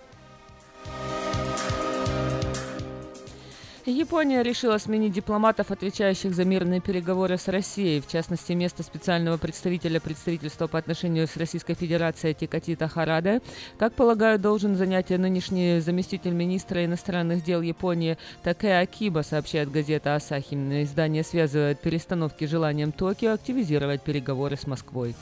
[3.86, 8.00] Япония решила сменить дипломатов, отвечающих за мирные переговоры с Россией.
[8.00, 13.42] В частности, место специального представителя представительства по отношению с Российской Федерацией Тикатита Хараде,
[13.80, 20.54] как полагаю, должен занять нынешний заместитель министра иностранных дел Японии Такэ Акиба, сообщает газета Асахи.
[20.84, 25.16] Издание связывает перестановки желанием Токио активизировать переговоры с Москвой.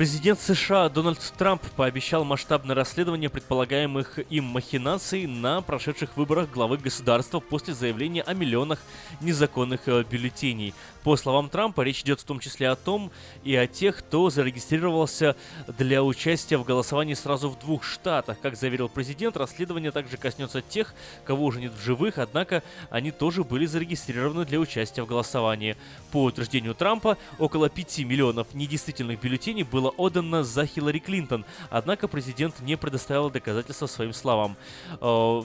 [0.00, 7.38] Президент США Дональд Трамп пообещал масштабное расследование предполагаемых им махинаций на прошедших выборах главы государства
[7.38, 8.78] после заявления о миллионах
[9.20, 10.72] незаконных э, бюллетеней.
[11.02, 13.10] По словам Трампа, речь идет в том числе о том
[13.44, 15.36] и о тех, кто зарегистрировался
[15.78, 18.38] для участия в голосовании сразу в двух штатах.
[18.40, 20.94] Как заверил президент, расследование также коснется тех,
[21.26, 25.76] кого уже нет в живых, однако они тоже были зарегистрированы для участия в голосовании.
[26.10, 32.60] По утверждению Трампа, около 5 миллионов недействительных бюллетеней было отдано за Хиллари Клинтон, однако президент
[32.60, 34.56] не предоставил доказательства своим словам.
[35.00, 35.42] Э,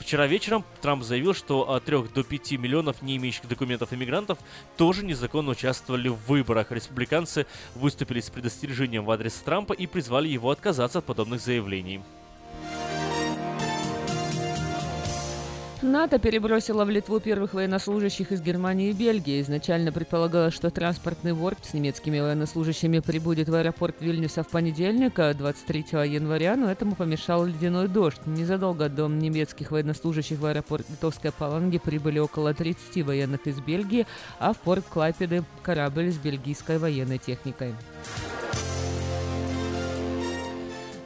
[0.00, 4.38] Вчера вечером Трамп заявил, что от 3 до 5 миллионов не имеющих документов иммигрантов
[4.78, 6.72] тоже незаконно участвовали в выборах.
[6.72, 12.00] Республиканцы выступили с предостережением в адрес Трампа и призвали его отказаться от подобных заявлений.
[15.82, 19.40] НАТО перебросило в Литву первых военнослужащих из Германии и Бельгии.
[19.40, 25.32] Изначально предполагалось, что транспортный ворп с немецкими военнослужащими прибудет в аэропорт Вильнюса в понедельник, а
[25.32, 28.20] 23 января, но этому помешал ледяной дождь.
[28.26, 34.06] Незадолго до немецких военнослужащих в аэропорт Литовской Паланги прибыли около 30 военных из Бельгии,
[34.38, 37.74] а в порт Клайпеды корабль с бельгийской военной техникой.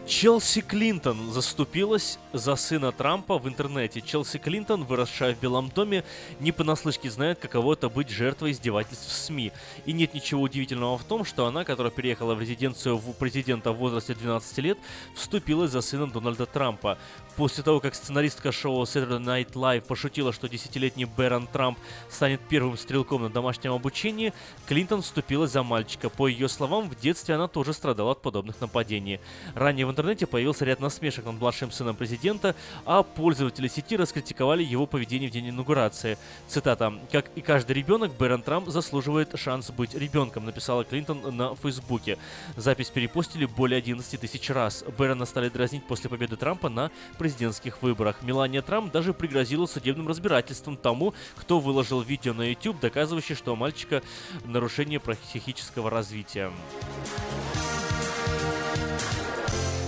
[0.06, 4.02] Челси Клинтон заступилась за сына Трампа в интернете.
[4.02, 6.04] Челси Клинтон, выросшая в Белом доме,
[6.40, 9.50] не понаслышке знает, каково это быть жертвой издевательств в СМИ.
[9.86, 13.78] И нет ничего удивительного в том, что она, которая переехала в резиденцию в президента в
[13.78, 14.78] возрасте 12 лет,
[15.16, 16.98] вступилась за сыном Дональда Трампа.
[17.36, 21.78] После того, как сценаристка шоу Saturday Night Live пошутила, что десятилетний Бэрон Трамп
[22.08, 24.32] станет первым стрелком на домашнем обучении,
[24.68, 26.08] Клинтон вступилась за мальчика.
[26.10, 29.18] По ее словам, в детстве она тоже страдала от подобных нападений.
[29.56, 32.54] Ранее в интернете появился ряд насмешек над младшим сыном президента,
[32.84, 36.18] а пользователи сети раскритиковали его поведение в день инаугурации.
[36.46, 36.92] Цитата.
[37.10, 42.16] «Как и каждый ребенок, Бэрон Трамп заслуживает шанс быть ребенком», написала Клинтон на Фейсбуке.
[42.56, 44.84] Запись перепостили более 11 тысяч раз.
[44.96, 46.92] Бэрона стали дразнить после победы Трампа на
[47.24, 48.16] президентских выборах.
[48.20, 53.56] Мелания Трамп даже пригрозила судебным разбирательством тому, кто выложил видео на YouTube, доказывающее, что у
[53.56, 54.02] мальчика
[54.44, 56.52] нарушение психического развития.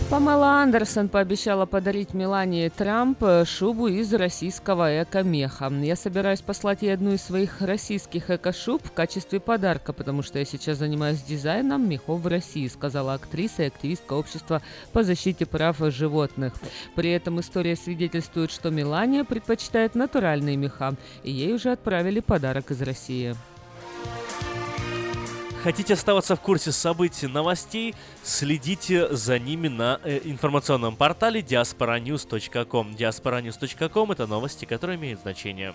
[0.08, 5.68] Памела Андерсон пообещала подарить Мелании Трамп э, шубу из российского эко-меха.
[5.82, 10.44] Я собираюсь послать ей одну из своих российских эко-шуб в качестве подарка, потому что я
[10.44, 14.62] сейчас занимаюсь дизайном мехов в России, сказала актриса и активистка общества
[14.92, 16.52] по защите прав животных.
[16.94, 20.94] При этом история свидетельствует, что Мелания предпочитает натуральные меха,
[21.24, 23.34] и ей уже отправили подарок из России.
[25.66, 27.96] Хотите оставаться в курсе событий, новостей?
[28.22, 32.94] Следите за ними на э, информационном портале diasporanews.com.
[32.94, 35.74] diasporanews.com— это новости, которые имеют значение.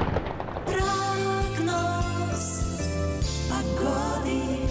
[0.71, 2.63] Прогноз
[3.49, 4.61] погоды.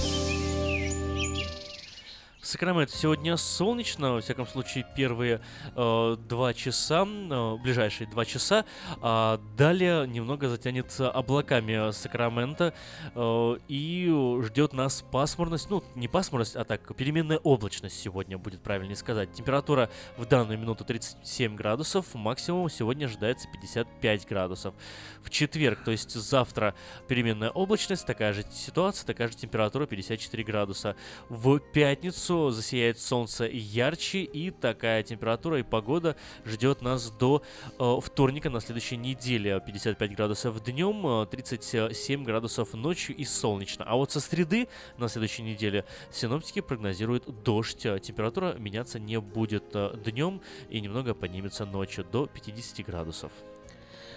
[2.51, 5.41] Сакраменто сегодня солнечно, во всяком случае, первые
[5.77, 8.65] э, два часа, э, ближайшие два часа.
[9.01, 12.75] А далее немного затянется облаками Сакрамента
[13.15, 18.97] э, и ждет нас пасмурность, ну, не пасмурность, а так, переменная облачность сегодня, будет правильнее
[18.97, 19.33] сказать.
[19.33, 24.75] Температура в данную минуту 37 градусов, максимум сегодня ожидается 55 градусов.
[25.23, 26.75] В четверг, то есть завтра,
[27.09, 30.97] переменная облачность, такая же ситуация, такая же температура 54 градуса.
[31.29, 37.43] В пятницу засияет солнце ярче, и такая температура и погода ждет нас до
[37.79, 39.61] э, вторника на следующей неделе.
[39.65, 43.85] 55 градусов днем, э, 37 градусов ночью и солнечно.
[43.85, 44.69] А вот со среды
[44.99, 47.85] на следующей неделе синоптики прогнозируют дождь.
[47.87, 53.33] Э, Температура меняться не будет э, днем и немного поднимется ночью до 50 градусов.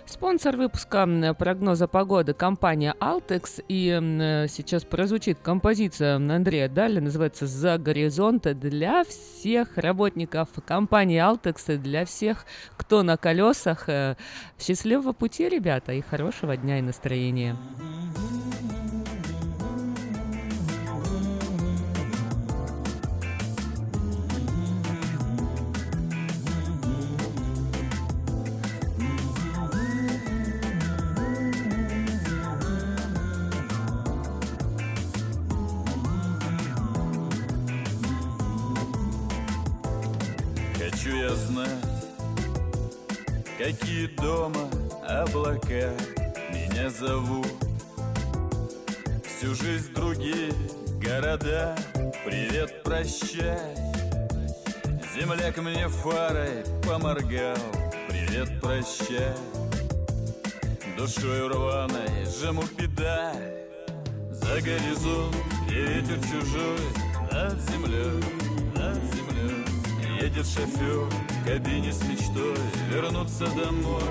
[0.06, 1.08] Спонсор выпуска
[1.38, 3.64] прогноза погоды– компания Altex.
[3.68, 11.78] И э, сейчас прозвучит композиция Андрея Даля, называется «За горизонт» для всех работников компании Altex,
[11.78, 12.46] для всех,
[12.78, 13.88] кто на колесах.
[13.88, 14.16] Э,
[14.60, 17.56] Счастливого пути, ребята, и хорошего дня и настроения.
[43.64, 44.70] Какие дома
[45.08, 45.94] облака
[46.52, 47.48] меня зовут.
[49.26, 50.52] Всю жизнь другие
[51.02, 51.74] города,
[52.26, 53.76] привет, прощай.
[55.16, 57.56] Земляк мне фарой поморгал,
[58.10, 59.34] привет, прощай.
[60.98, 63.66] Душой рваной жму педаль
[64.32, 65.36] За горизонт,
[65.66, 66.80] где ветер чужой
[67.32, 68.22] Над землей,
[68.76, 69.33] над землей
[70.24, 72.56] Едет шофер в кабине с мечтой
[72.90, 74.04] Вернуться домой.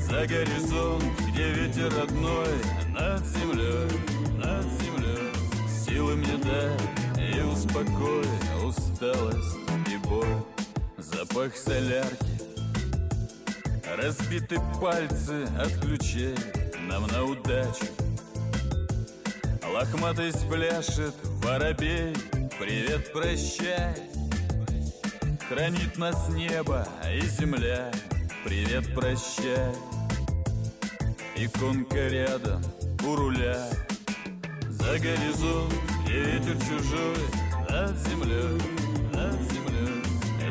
[0.00, 2.48] За горизонт, где ветер родной
[2.88, 3.88] Над землей,
[4.36, 5.30] над землей.
[5.68, 8.26] Силы мне дай и успокой
[8.66, 9.56] Усталость
[9.86, 10.26] и боль.
[10.98, 12.26] Запах солярки
[13.96, 16.34] Разбиты пальцы от ключей
[16.88, 17.86] Нам на удачу.
[19.72, 22.12] Лохматость пляшет воробей
[22.58, 24.13] Привет, прощай
[25.48, 27.90] Хранит нас небо и земля.
[28.44, 29.74] Привет, прощай.
[31.36, 32.62] Иконка рядом
[33.06, 33.68] у руля.
[34.70, 37.18] За горизонт, где ветер чужой.
[37.68, 38.58] Над землей,
[39.12, 40.02] над землей.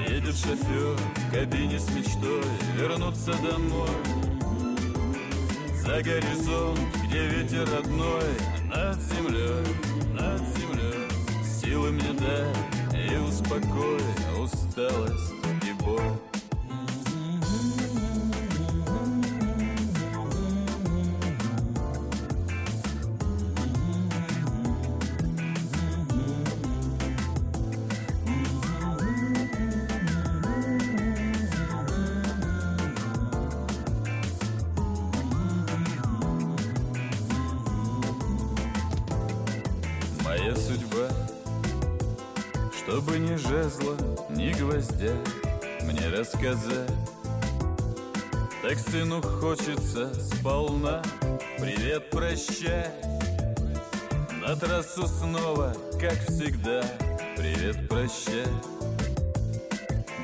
[0.09, 2.43] Едет шофер в кабине с мечтой.
[2.77, 3.89] Вернуться домой.
[5.73, 8.29] За горизонт, где ветер родной.
[8.69, 9.65] Над землей,
[10.13, 11.07] над землей.
[11.43, 12.82] Силы мне дай
[13.13, 15.33] и Усталость
[15.63, 16.32] и боль
[46.43, 46.89] Мне рассказать
[48.61, 51.01] Так сыну хочется сполна
[51.57, 52.91] Привет, прощай
[54.41, 56.83] На трассу снова, как всегда
[57.37, 58.45] Привет, прощай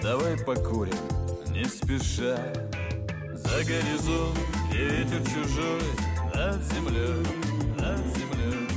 [0.03, 0.93] Давай покурим,
[1.51, 2.37] не спеша.
[3.35, 4.37] За горизонт,
[4.67, 5.81] где ветер чужой
[6.35, 7.25] Над землей,
[7.79, 8.67] над землей.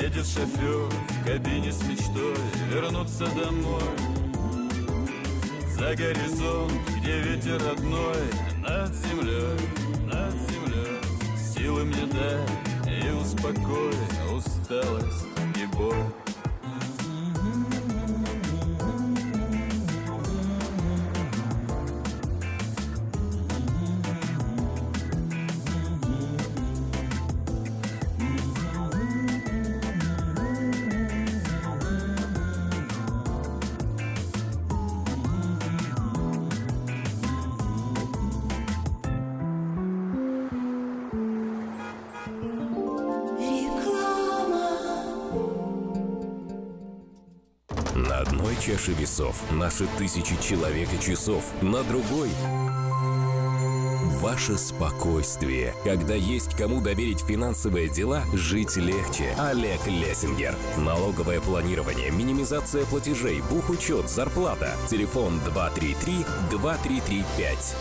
[0.00, 2.36] Едет шофер в кабине с мечтой
[2.70, 4.15] Вернуться домой
[5.76, 8.16] За горизонт, где ветер родной
[8.62, 9.60] Над землей,
[10.06, 11.00] над землей.
[11.36, 13.92] Силы мне дай и успокой
[14.34, 16.25] Усталость и боль
[48.66, 52.30] чаше весов наши тысячи человек и часов, на другой
[54.20, 55.72] Ваше спокойствие.
[55.84, 59.32] Когда есть кому доверить финансовые дела, жить легче.
[59.38, 60.56] Олег Лессингер.
[60.78, 64.72] Налоговое планирование, минимизация платежей, бухучет, зарплата.
[64.88, 65.38] Телефон
[66.50, 67.76] 233-2335.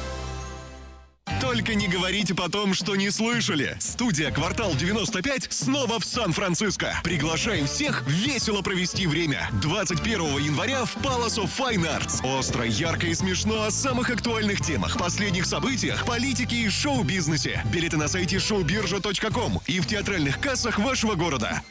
[1.56, 3.78] Только не говорите потом, что не слышали.
[3.80, 7.00] Студия «Квартал 95» снова в Сан-Франциско.
[7.02, 9.50] Приглашаем всех весело провести время.
[9.62, 12.28] 21 января в Palace of Fine Arts.
[12.38, 17.64] Остро, ярко и смешно о самых актуальных темах, последних событиях, политике и шоу-бизнесе.
[17.74, 21.62] Билеты на сайте showbirja.com и в театральных кассах вашего города.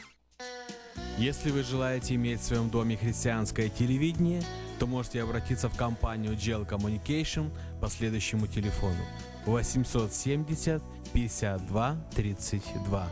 [1.19, 4.41] Если вы желаете иметь в своем доме христианское телевидение,
[4.79, 9.05] то можете обратиться в компанию Gel Communication по следующему телефону
[9.47, 10.81] 870
[11.13, 13.09] 52 32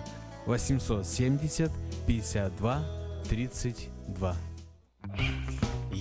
[0.47, 1.71] 870
[2.07, 2.81] 52
[3.23, 4.53] 32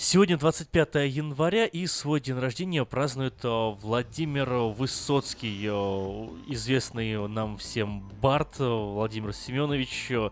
[0.00, 5.68] Сегодня 25 января и свой день рождения празднует э, Владимир Высоцкий, э,
[6.46, 10.30] известный нам всем Барт, Владимир Семенович, э,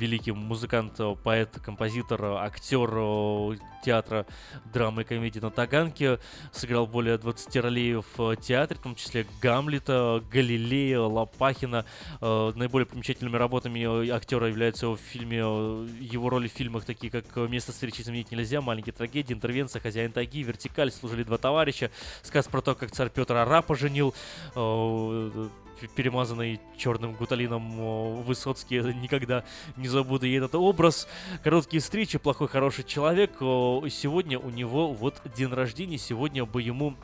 [0.00, 4.26] великий музыкант, поэт, композитор, актер театра
[4.72, 6.18] драмы и комедии на Таганке,
[6.50, 11.84] сыграл более 20 ролей в театре, в том числе Гамлета, Галилея, Лопахина.
[12.20, 18.00] Наиболее примечательными работами актера являются в фильме, его роли в фильмах такие, как «Место встречи
[18.00, 21.90] изменить нельзя», «Маленькие трагедии», «Интервенция», «Хозяин тайги», «Вертикаль», «Служили два товарища»,
[22.22, 24.14] сказ про то, как царь Петр Ара поженил,
[24.54, 25.48] э,
[25.80, 29.44] п- перемазанный черным гуталином э, Высоцкий никогда
[29.76, 31.06] не забуду и этот образ.
[31.44, 33.32] Короткие встречи, плохой хороший человек.
[33.40, 36.94] Э, Сегодня у него вот день рождения, сегодня бы ему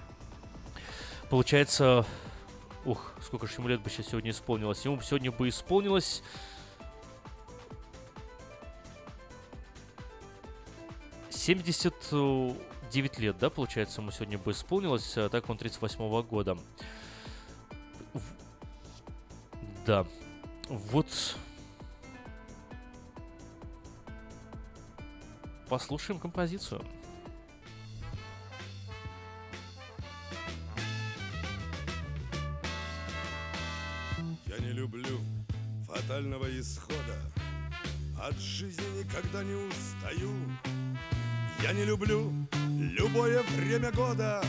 [1.31, 2.05] получается...
[2.85, 4.85] Ух, сколько же ему лет бы сейчас сегодня исполнилось.
[4.85, 6.23] Ему сегодня бы исполнилось...
[11.43, 11.97] Семьдесят
[12.93, 16.57] девять лет, да, получается, ему сегодня бы исполнилось, а так он 38 года.
[19.85, 20.07] Да.
[20.69, 21.09] Вот.
[25.69, 26.81] Послушаем композицию.
[34.47, 35.19] Я не люблю
[35.89, 37.21] фатального исхода
[38.17, 40.31] От жизни никогда не устаю
[41.63, 42.33] Я не люблю
[42.77, 44.43] любое время года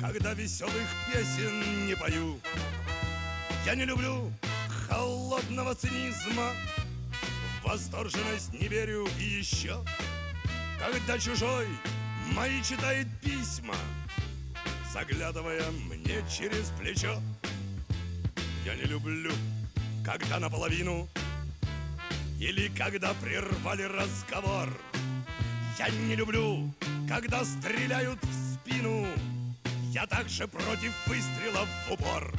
[0.00, 2.40] Когда веселых песен не пою.
[3.66, 4.32] Я не люблю
[4.88, 6.52] холодного цинизма
[7.60, 9.06] В восторженность не верю.
[9.18, 9.84] И еще
[10.78, 11.66] Когда чужой
[12.32, 13.76] мои читает письма
[14.94, 17.20] Заглядывая мне через плечо.
[18.64, 19.32] Я не люблю,
[20.02, 21.10] когда наполовину
[22.38, 24.70] Или когда прервали разговор
[25.78, 26.72] Я не люблю,
[27.08, 29.06] когда стреляют в спину
[29.92, 32.32] Я также против выстрелов в упор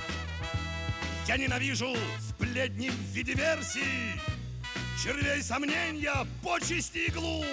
[1.27, 4.19] Я ненавижу сплетни в виде версий
[5.03, 7.43] Червей сомнения, почести иглу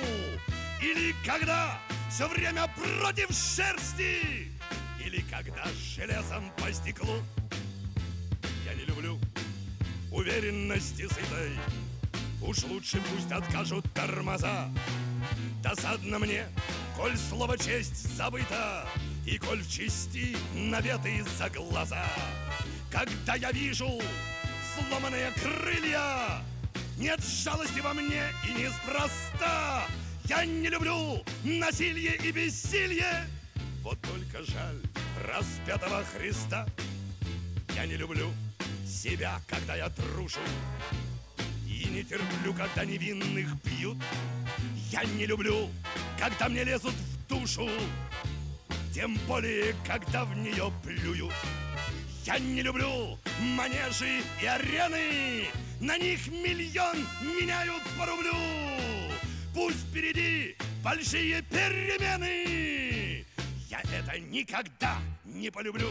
[0.82, 1.78] Или когда
[2.10, 4.50] все время против шерсти?
[5.04, 5.64] Или когда
[5.94, 7.22] железом по стеклу?
[8.66, 9.18] Я не люблю
[10.10, 11.56] уверенности сытой
[12.42, 14.68] Уж лучше пусть откажут тормоза
[15.62, 16.46] Досадно мне,
[16.96, 18.86] коль слово честь забыто
[19.26, 22.04] И коль в чести наветы за глаза.
[22.90, 24.00] Когда я вижу
[24.74, 26.42] сломанные крылья
[26.96, 29.84] Нет жалости во мне и неспроста.
[30.24, 33.26] Я не люблю насилие и бессилие
[33.82, 34.80] Вот только жаль
[35.26, 36.66] распятого Христа.
[37.74, 38.30] Я не люблю
[38.86, 40.40] себя, когда я трушу
[41.78, 43.98] И не терплю, когда невинных бьют
[44.90, 45.70] Я не люблю,
[46.18, 47.68] когда мне лезут в душу
[48.92, 51.32] Тем более, когда в нее плюют.
[52.24, 55.46] Я не люблю манежи и арены
[55.80, 58.34] На них миллион меняют по рублю.
[59.54, 63.24] Пусть впереди большие перемены
[63.68, 65.90] Я это никогда не полюблю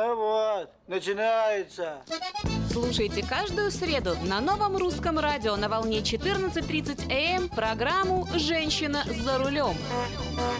[0.00, 2.02] А вот, начинается.
[2.70, 9.38] Слушайте каждую среду на новом русском радио на волне 14.30 АМ эм программу «Женщина за
[9.38, 9.74] рулем».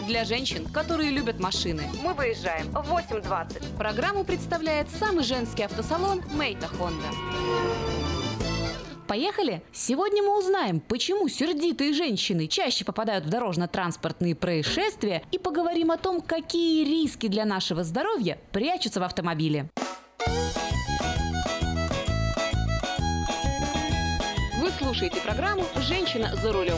[0.07, 1.83] Для женщин, которые любят машины.
[2.03, 3.77] Мы выезжаем в 8.20.
[3.77, 7.07] Программу представляет самый женский автосалон «Мейта Хонда».
[9.09, 9.63] Поехали!
[9.73, 16.21] Сегодня мы узнаем, почему сердитые женщины чаще попадают в дорожно-транспортные происшествия и поговорим о том,
[16.21, 19.67] какие риски для нашего здоровья прячутся в автомобиле.
[24.59, 26.77] Вы слушаете программу «Женщина за рулем».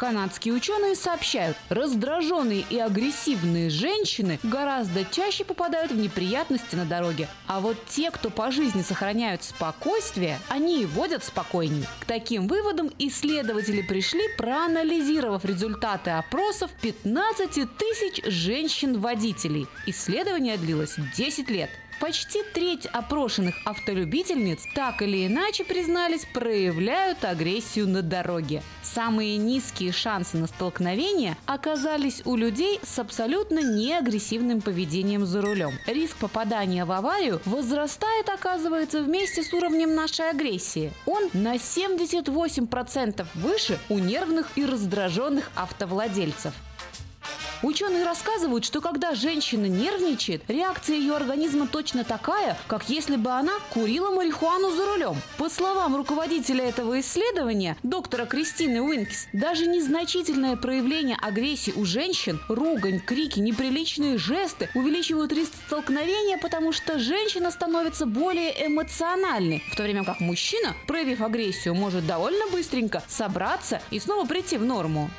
[0.00, 7.28] Канадские ученые сообщают, раздраженные и агрессивные женщины гораздо чаще попадают в неприятности на дороге.
[7.46, 11.84] А вот те, кто по жизни сохраняют спокойствие, они и водят спокойней.
[12.00, 19.66] К таким выводам исследователи пришли, проанализировав результаты опросов 15 тысяч женщин-водителей.
[19.84, 21.68] Исследование длилось 10 лет.
[22.00, 28.62] Почти треть опрошенных автолюбительниц так или иначе признались, проявляют агрессию на дороге.
[28.82, 35.72] Самые низкие шансы на столкновение оказались у людей с абсолютно неагрессивным поведением за рулем.
[35.86, 40.94] Риск попадания в аварию возрастает, оказывается, вместе с уровнем нашей агрессии.
[41.04, 46.54] Он на 78% выше у нервных и раздраженных автовладельцев.
[47.62, 53.52] Ученые рассказывают, что когда женщина нервничает, реакция ее организма точно такая, как если бы она
[53.68, 55.16] курила марихуану за рулем.
[55.36, 63.00] По словам руководителя этого исследования, доктора Кристины Уинкис, даже незначительное проявление агрессии у женщин, ругань,
[63.00, 70.04] крики, неприличные жесты увеличивают риск столкновения, потому что женщина становится более эмоциональной, в то время
[70.04, 75.10] как мужчина, проявив агрессию, может довольно быстренько собраться и снова прийти в норму.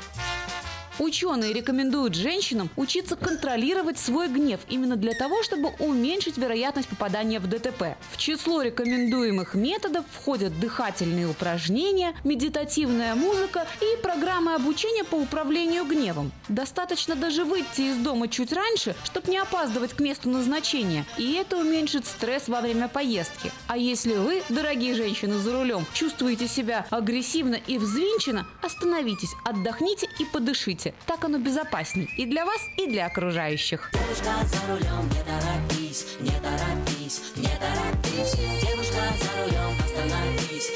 [1.01, 7.47] Ученые рекомендуют женщинам учиться контролировать свой гнев именно для того, чтобы уменьшить вероятность попадания в
[7.47, 7.97] ДТП.
[8.11, 16.31] В число рекомендуемых методов входят дыхательные упражнения, медитативная музыка и программы обучения по управлению гневом.
[16.49, 21.57] Достаточно даже выйти из дома чуть раньше, чтобы не опаздывать к месту назначения, и это
[21.57, 23.51] уменьшит стресс во время поездки.
[23.65, 30.25] А если вы, дорогие женщины за рулем, чувствуете себя агрессивно и взвинченно, остановитесь, отдохните и
[30.25, 30.90] подышите.
[31.05, 33.91] Так оно безопасней и для вас, и для окружающих.
[33.93, 38.35] Девушка за рулем, не торопись, не торопись, не торопись.
[38.61, 40.71] Девушка за рулем, остановись,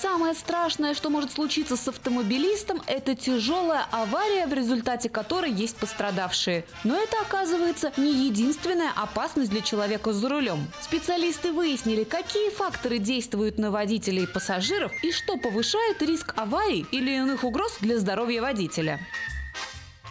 [0.00, 6.66] Самое страшное, что может случиться с автомобилистом, это тяжелая авария, в результате которой есть пострадавшие.
[6.84, 10.66] Но это, оказывается, не единственная опасность для человека за рулем.
[10.82, 17.12] Специалисты выяснили, какие факторы действуют на водителей и пассажиров и что повышает риск аварий или
[17.12, 19.00] иных угроз для здоровья водителя.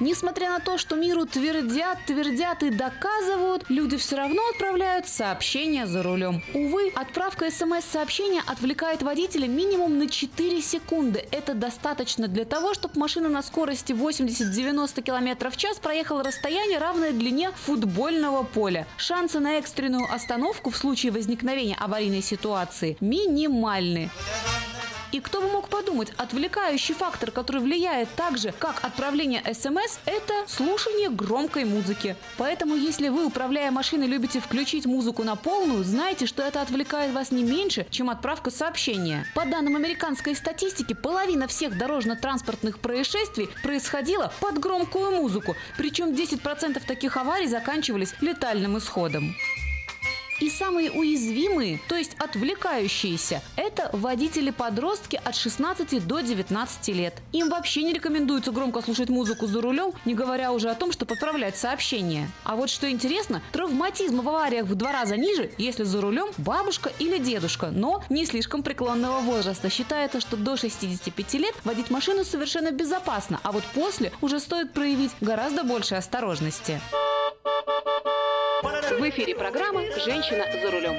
[0.02, 6.04] Несмотря на то, что миру твердят, твердят и доказывают, люди все равно отправляют сообщения за
[6.04, 6.44] рулем.
[6.54, 11.26] Увы, отправка смс-сообщения отвлекает водителя минимум на 4 секунды.
[11.32, 17.12] Это достаточно для того, чтобы машина на скорости 80-90 км в час проехала расстояние, равное
[17.12, 18.88] длине футбольного поля.
[18.98, 24.10] Шансы на экстренную остановку в случае возникновения аварийной ситуации минимальны.
[25.16, 30.34] И кто бы мог подумать, отвлекающий фактор, который влияет так же, как отправление смс, это
[30.46, 32.18] слушание громкой музыки.
[32.36, 37.32] Поэтому, если вы, управляя машиной, любите включить музыку на полную, знайте, что это отвлекает вас
[37.32, 39.26] не меньше, чем отправка сообщения.
[39.34, 47.16] По данным американской статистики, половина всех дорожно-транспортных происшествий происходила под громкую музыку, причем 10% таких
[47.16, 49.34] аварий заканчивались летальным исходом.
[50.42, 57.14] И самые уязвимые, то есть отвлекающиеся, это водители-подростки от 16 до 19 лет.
[57.32, 61.06] Им вообще не рекомендуется громко слушать музыку за рулем, не говоря уже о том, что
[61.06, 62.30] подправлять сообщения.
[62.44, 66.92] А вот что интересно, травматизм в авариях в два раза ниже, если за рулем бабушка
[67.00, 69.70] или дедушка, но не слишком преклонного возраста.
[69.70, 75.12] Считается, что до 65 лет водить машину совершенно безопасно, а вот после уже стоит проявить
[75.22, 76.82] гораздо больше осторожности.
[78.66, 80.96] В эфире программа «Женщина за рулем».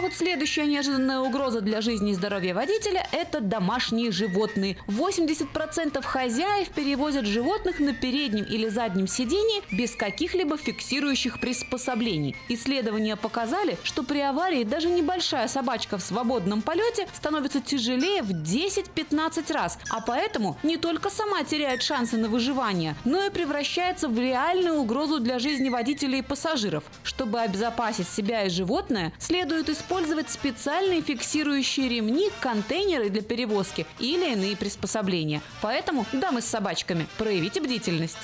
[0.00, 4.78] Вот следующая неожиданная угроза для жизни и здоровья водителя– это домашние животные.
[4.86, 12.34] 80% хозяев перевозят животных на переднем или заднем сидении без каких-либо фиксирующих приспособлений.
[12.48, 19.52] Исследования показали, что при аварии даже небольшая собачка в свободном полете становится тяжелее в 10-15
[19.52, 24.76] раз, а поэтому не только сама теряет шансы на выживание, но и превращается в реальную
[24.76, 26.84] угрозу для жизни водителей и пассажиров.
[27.02, 29.89] Чтобы обезопасить себя и животное, следует использовать
[30.30, 35.42] специальные фиксирующие ремни, контейнеры для перевозки или иные приспособления.
[35.60, 38.16] Поэтому, дамы с собачками, проявите бдительность.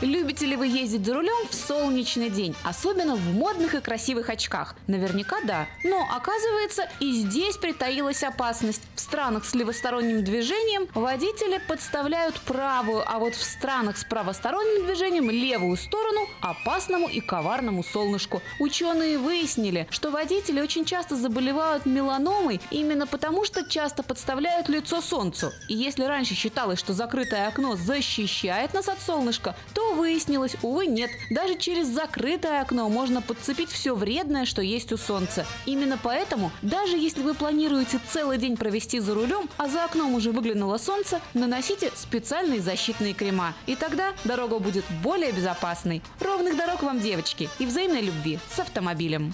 [0.00, 4.76] Любите ли вы ездить за рулем в солнечный день, особенно в модных и красивых очках?
[4.86, 5.66] Наверняка да.
[5.82, 8.82] Но оказывается, и здесь притаилась опасность.
[8.94, 15.30] В странах с левосторонним движением водители подставляют правую, а вот в странах с правосторонним движением
[15.30, 18.40] левую сторону опасному и коварному солнышку.
[18.60, 25.52] Ученые выяснили, что водители очень часто заболевают меланомой именно потому, что часто подставляют лицо солнцу.
[25.68, 31.10] И если раньше считалось, что закрытое окно защищает нас от солнышка, то выяснилось, увы, нет.
[31.30, 35.46] Даже через закрытое окно можно подцепить все вредное, что есть у солнца.
[35.66, 40.32] Именно поэтому, даже если вы планируете целый день провести за рулем, а за окном уже
[40.32, 43.54] выглянуло солнце, наносите специальные защитные крема.
[43.66, 46.02] И тогда дорога будет более безопасной.
[46.20, 49.32] Ровных дорог вам, девочки, и взаимной любви с автомобилем.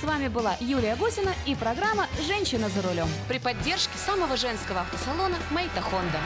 [0.00, 5.36] С вами была Юлия Гусина и программа «Женщина за рулем» при поддержке самого женского автосалона
[5.52, 6.18] «Мейта Хонда».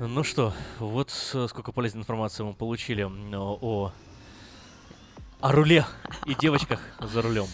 [0.00, 3.10] Ну что, вот э, сколько полезной информации мы получили о,
[3.60, 3.92] о,
[5.40, 5.84] о руле
[6.24, 7.46] и девочках за рулем.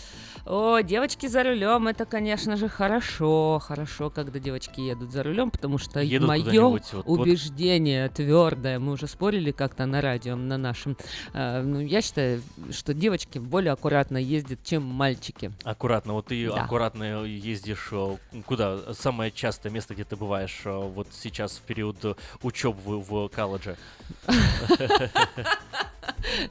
[0.47, 3.59] О, девочки за рулем, это, конечно же, хорошо.
[3.65, 8.93] Хорошо, когда девочки едут за рулем, потому что Едут мое вот- вот- убеждение твердое, мы
[8.93, 10.99] уже спорили как-то на радио, на нашем.
[11.33, 15.51] э, ну, я считаю, что девочки более аккуратно ездят, чем мальчики.
[15.65, 16.65] Аккуратно, вот ты Да.
[16.65, 18.93] аккуратно ездишь э, куда?
[18.93, 21.97] Самое частое место, где ты бываешь э, вот сейчас в период
[22.43, 23.77] учебы в, в колледже.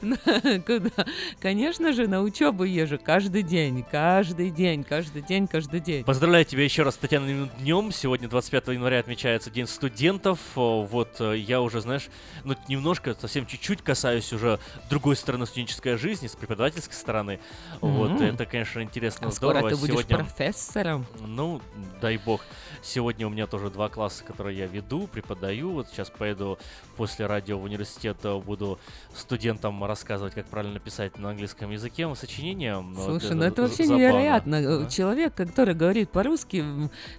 [0.66, 1.04] Куда?
[1.40, 6.04] Конечно же, на учебу езжу каждый день, каждый день, каждый день, каждый день.
[6.04, 7.92] Поздравляю тебя еще раз с Татьяниным днем.
[7.92, 10.38] Сегодня, 25 января, отмечается День студентов.
[10.54, 12.08] Вот э, я уже, знаешь,
[12.44, 14.58] ну немножко, совсем чуть-чуть касаюсь уже
[14.90, 17.40] другой стороны студенческой жизни, с преподавательской стороны.
[17.80, 18.22] Вот, Мгм.
[18.22, 19.70] это, конечно, интересно, А скоро здорово.
[19.70, 21.06] ты будешь Сегодня- профессором.
[21.20, 21.60] Ну,
[22.00, 22.40] дай бог.
[22.84, 25.70] Сегодня у меня тоже два класса, которые я веду, преподаю.
[25.72, 26.58] Вот сейчас поеду
[26.96, 28.78] после радио в университет, э, буду
[29.14, 32.76] студентам рассказывать, как правильно писать на английском языке сочинения.
[32.76, 34.02] Вот Слушай, ну это вообще забавно.
[34.02, 34.54] невероятно.
[34.56, 34.90] Э, Да.
[34.90, 36.62] Человек, который говорит по-русски,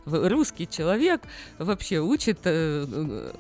[0.06, 1.22] русский человек
[1.58, 3.32] вообще учит, э, э,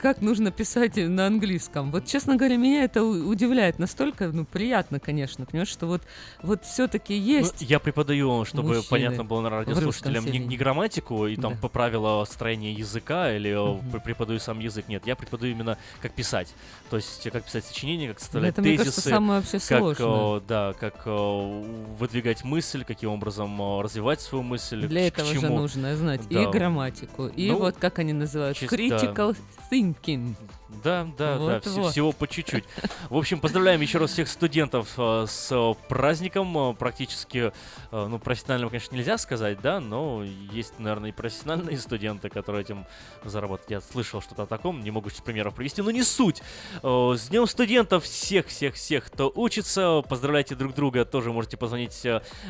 [0.00, 1.90] как нужно писать на английском.
[1.90, 6.02] Вот, честно говоря, меня это удивляет настолько, ну, приятно, конечно, понимаешь, что вот,
[6.42, 7.62] вот все-таки Ну, есть...
[7.62, 11.61] я преподаю, чтобы мужчины понятно было на радиослушателям, не, не грамматику и там Да.
[11.62, 13.54] По правила строения языка или
[13.92, 14.88] пр- преподаю сам язык.
[14.88, 16.52] Нет, я преподаю именно как писать.
[16.90, 18.84] То есть как писать сочинения, как составлять это, мне тезисы.
[18.90, 20.38] кажется, самое вообще как, сложное.
[20.38, 24.86] э, да, как выдвигать мысль, каким образом развивать свою мысль.
[24.86, 25.56] Для к- к этого же чему.
[25.56, 26.42] нужно знать Да.
[26.42, 29.36] и грамматику, и Ну, вот как они называют, чисто- critical
[29.70, 30.34] thinking.
[30.82, 31.92] Да, да, да, Вот, вс- вот.
[31.92, 32.64] всего по чуть-чуть.
[33.10, 36.56] В общем, поздравляем еще раз всех студентов э, с э, праздником.
[36.56, 37.52] Э, Практически,
[37.90, 42.86] э, ну, профессиональным, конечно, нельзя сказать, да, но есть, наверное, и профессиональные студенты, которые этим
[43.24, 43.70] зарабатывают.
[43.70, 46.42] Я слышал что-то о таком, не могу сейчас примеров привести, но не суть.
[46.82, 50.02] Э, С Днем студентов всех-всех-всех, кто учится.
[50.08, 51.04] Поздравляйте друг друга.
[51.04, 52.06] Тоже можете позвонить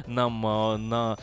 [0.07, 0.41] нам
[0.89, 1.19] на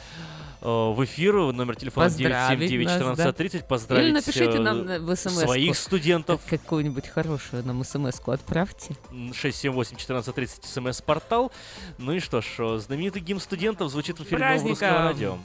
[0.61, 3.67] в эфир, номер телефона Поздравить 979 нас, 1430, да.
[3.67, 6.41] поздравить Или напишите э, нам на- в смс своих студентов.
[6.49, 8.95] Какую-нибудь хорошую нам смс-ку отправьте.
[9.11, 11.51] 678-1430 смс-портал.
[11.97, 14.89] Ну и что ж, э, знаменитый гимн студентов звучит в эфире Праздником!
[14.89, 15.37] радио.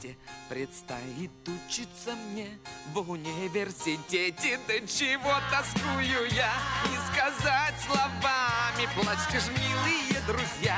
[0.49, 1.31] Предстоит
[1.67, 2.47] учиться мне
[2.93, 6.53] в университете До чего тоскую я,
[6.89, 10.77] не сказать словами Плачьте ж, милые друзья,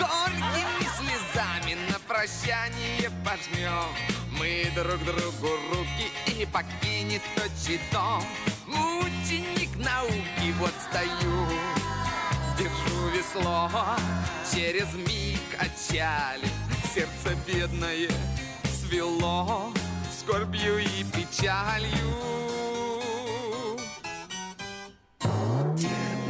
[0.00, 0.27] На
[2.28, 3.88] прощание пожмем
[4.38, 8.22] мы друг другу руки И покинет отчий дом.
[9.00, 11.46] Ученик науки, вот стою
[12.58, 13.70] Держу весло,
[14.52, 16.46] через миг отчали
[16.94, 18.08] Сердце бедное
[18.64, 19.72] свело.
[20.18, 21.88] Скорбью и печалью.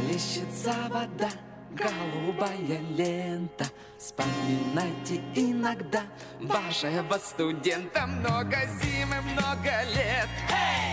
[0.07, 1.29] Плещется вода,
[1.73, 3.65] голубая лента
[3.99, 6.03] Вспоминайте иногда
[6.39, 10.29] вашего студента Много зим и много лет.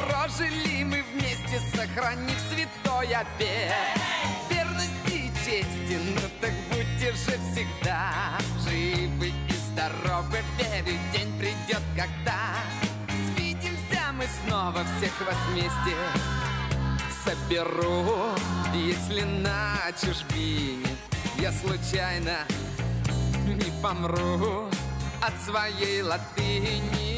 [0.00, 3.72] Прожили мы вместе, сохранив святой обет
[4.50, 12.56] Верность и чести, ну так будьте же всегда Живы и здоровы, верю, день придет, когда
[13.28, 15.94] Свидимся мы снова, всех вас вместе.
[17.24, 18.34] Соберу
[18.74, 20.88] Если на чужбине
[21.38, 22.38] я случайно
[23.54, 24.68] не помру
[25.22, 27.16] от своей латыни.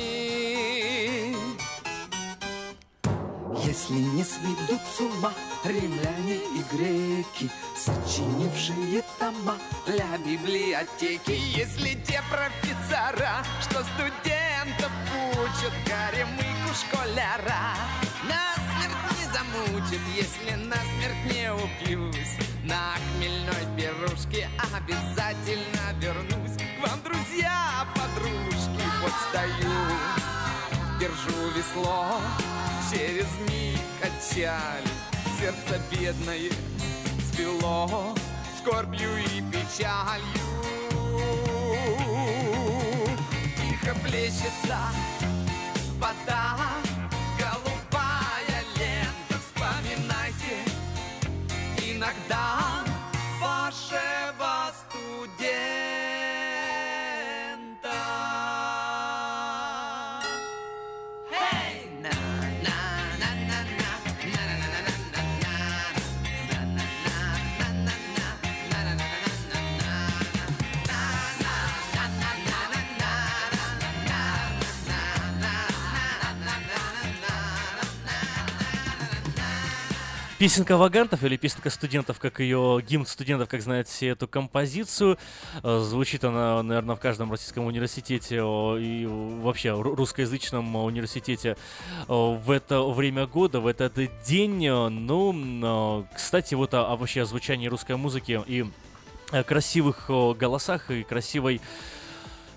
[3.64, 5.32] Если не сведут с ума
[5.64, 9.56] римляне и греки Сочинившие тома
[9.86, 14.90] для библиотеки Если те профессора, что студентов
[15.32, 17.76] учат Горемыку школяра
[18.24, 24.46] Насмерть не замучат, если насмерть не упьюсь На хмельной пирушке
[24.76, 26.58] обязательно вернусь.
[26.58, 29.74] К вам, друзья, подружки, вот стою
[31.00, 32.20] Держу весло,
[32.90, 34.86] через миг отчали
[35.40, 36.50] Сердце бедное
[37.32, 38.14] свело
[38.58, 40.48] скорбью и печалью.
[43.56, 44.78] Тихо плещется
[45.98, 46.67] вода
[80.38, 85.18] Песенка вагантов или песенка студентов, как ее гимн студентов, как знают все эту композицию.
[85.64, 92.50] Э, Звучит она, наверное, в каждом российском университете и вообще ру- русскоязычном университете э, в
[92.52, 94.64] это время года, в этот день.
[94.64, 98.64] Э, Ну, кстати, вот о, о вообще о звучании русской музыки и
[99.44, 101.60] красивых голосах и красивой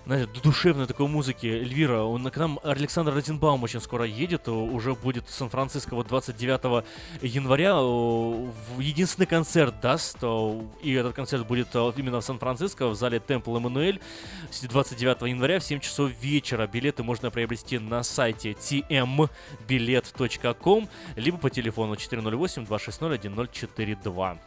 [0.06, 1.46] знаете, ду- душевной такой музыки.
[1.46, 6.08] Эльвира, он, к нам Александр Розенбаум очень скоро едет, о, уже будет в Сан-Франциско вот
[6.08, 6.84] 29
[7.22, 7.76] января.
[7.76, 13.56] в единственный концерт даст, о, и этот концерт будет именно в Сан-Франциско, в зале Темпл
[13.56, 14.00] Эммануэль,
[14.50, 16.66] с 29 января в 7 часов вечера.
[16.66, 24.38] Билеты можно приобрести на сайте tmbilet.com, либо по телефону 408-260-1042.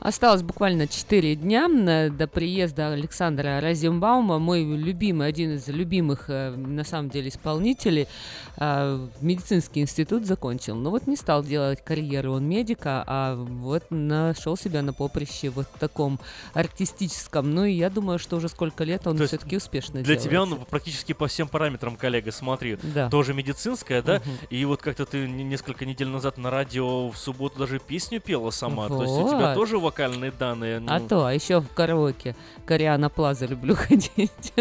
[0.00, 6.52] Осталось буквально 4 дня м, до приезда Александра Розенбаума, мой любимый, один из любимых, э,
[6.56, 8.08] на самом деле, исполнителей.
[8.56, 14.56] э, Медицинский институт закончил, но вот не стал делать карьеру он медика, а вот нашел
[14.56, 16.18] себя на поприще вот таком
[16.54, 17.54] артистическом.
[17.54, 20.22] Ну и я думаю, что уже сколько лет он все-таки успешно Для делает.
[20.22, 22.78] тебя он практически по всем параметрам, коллега, смотри.
[22.82, 23.10] Да.
[23.10, 24.16] Тоже медицинская, да?
[24.20, 24.30] Мгм.
[24.48, 28.50] И вот как-то ты не- несколько недель назад на радио в субботу даже песню пела
[28.50, 28.88] сама.
[28.88, 29.54] То есть у тебя Вот.
[29.54, 30.82] тоже вокальные данные.
[30.86, 34.52] А Ну, то, а еще в караоке Кориана Плаза люблю ходить.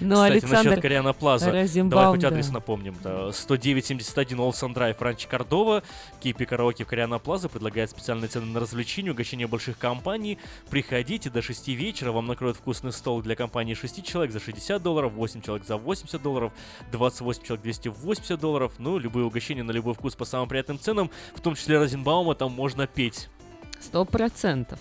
[0.00, 1.52] Ну, Кстати, Александр насчет Кориана Плаза.
[1.74, 2.96] Давай хоть адрес напомним.
[3.02, 3.30] Да.
[3.30, 5.82] 10971 Олсен Драйв, Ранчо Кордова.
[6.20, 10.38] Кипи Караоке Кориана Плаза предлагает специальные цены на развлечения, угощение больших компаний.
[10.70, 15.12] Приходите до 6 вечера, вам накроют вкусный стол для компании 6 человек за 60 долларов,
[15.12, 16.52] 8 человек за 80 долларов,
[16.92, 18.72] 28 человек 280 долларов.
[18.78, 22.52] Ну, любые угощения на любой вкус по самым приятным ценам, в том числе Розенбаума, там
[22.52, 23.28] можно петь.
[23.80, 24.78] Сто процентов.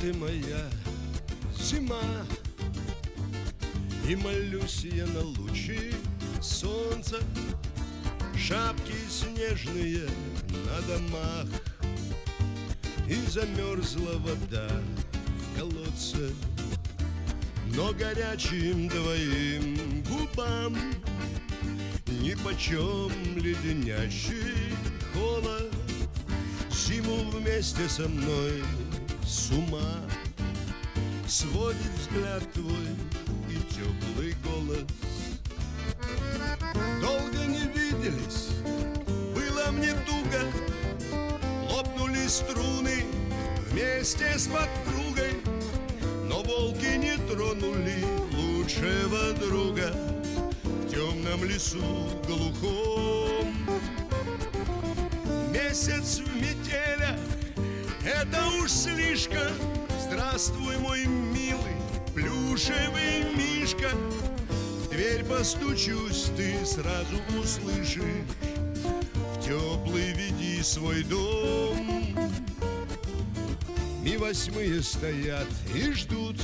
[0.00, 0.64] Ты моя,
[1.58, 2.24] зима.
[4.08, 5.92] И молюсь я на лучи
[6.40, 7.20] солнца
[8.36, 10.08] Шапки снежные
[10.64, 11.46] на домах.
[13.08, 14.68] И замерзла вода
[15.36, 16.30] в колодце
[17.74, 20.76] Но горячим твоим губам
[22.06, 24.74] Ни почем леденящий
[25.12, 25.72] холод.
[26.72, 28.62] Зиму вместе со мной
[29.30, 29.94] с ума.
[31.28, 32.88] Сводит взгляд твой
[33.48, 34.84] и теплый голос.
[37.00, 38.48] Долго не виделись,
[39.32, 40.42] было мне туго.
[41.70, 43.04] Лопнули струны
[43.70, 45.40] вместе с подругой
[46.28, 49.92] Но волки не тронули лучшего друга
[50.64, 53.54] В темном лесу глухом.
[55.52, 57.39] Месяц в метелях
[58.10, 59.52] это уж слишком.
[60.00, 61.76] Здравствуй, мой милый
[62.14, 63.90] плюшевый мишка.
[64.90, 68.02] Дверь постучусь, ты сразу услышишь.
[69.34, 72.16] В теплый веди свой дом.
[74.02, 76.36] Ми восьмые стоят и ждут.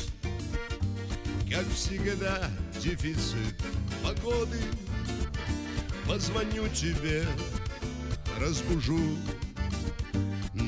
[1.51, 3.57] Как всегда дефицит
[4.03, 4.61] погоды.
[6.07, 7.25] Позвоню тебе,
[8.39, 9.01] разбужу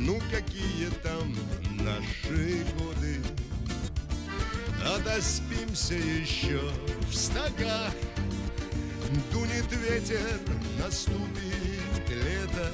[0.09, 1.35] ну какие там
[1.85, 3.21] наши годы?
[4.97, 6.63] Отоспимся еще
[7.11, 7.93] в стогах
[9.31, 10.41] Дунет ветер,
[10.83, 12.73] наступит лето.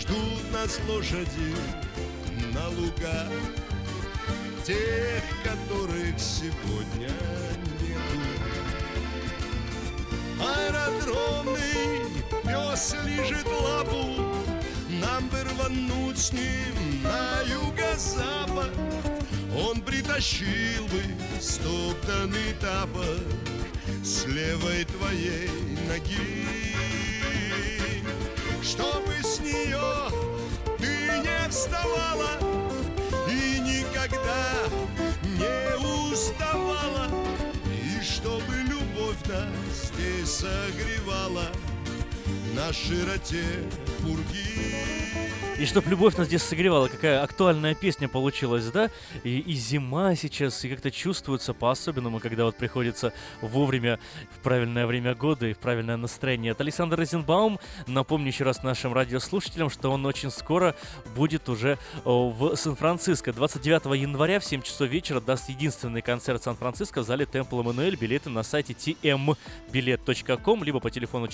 [0.00, 1.54] Ждут нас лошади
[2.52, 3.30] на лугах.
[4.64, 7.10] Тех, которых сегодня
[7.80, 8.20] нету.
[10.40, 12.08] Аэродромный
[12.42, 14.33] пес лежит лапу
[15.00, 18.70] нам бы рвануть с ним на юго-запад.
[19.56, 21.02] Он притащил бы
[21.40, 23.22] стоптанный тапок
[24.02, 25.48] С левой твоей
[25.88, 26.44] ноги.
[28.62, 30.10] Чтобы с нее
[30.78, 32.38] ты не вставала
[33.28, 34.44] И никогда
[35.24, 37.08] не уставала.
[37.70, 41.48] И чтобы любовь нас здесь согревала
[42.54, 43.42] На широте
[44.00, 44.44] пурги
[45.58, 48.90] И чтоб любовь нас здесь согревала, какая актуальная песня получилась, да?
[49.22, 54.00] И, и зима сейчас, и как-то чувствуется по-особенному, когда вот приходится вовремя,
[54.36, 56.52] в правильное время года и в правильное настроение.
[56.52, 57.60] Это Александр Розенбаум.
[57.86, 60.74] Напомню еще раз нашим радиослушателям, что он очень скоро
[61.14, 63.32] будет уже в Сан-Франциско.
[63.32, 67.96] 29 января в 7 часов вечера даст единственный концерт Сан-Франциско в зале Темпл Эммануэль.
[67.96, 71.28] Билеты на сайте tmbilet.com, либо по телефону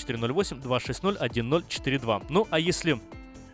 [1.16, 2.26] 408-260-1042.
[2.28, 3.00] Ну, а если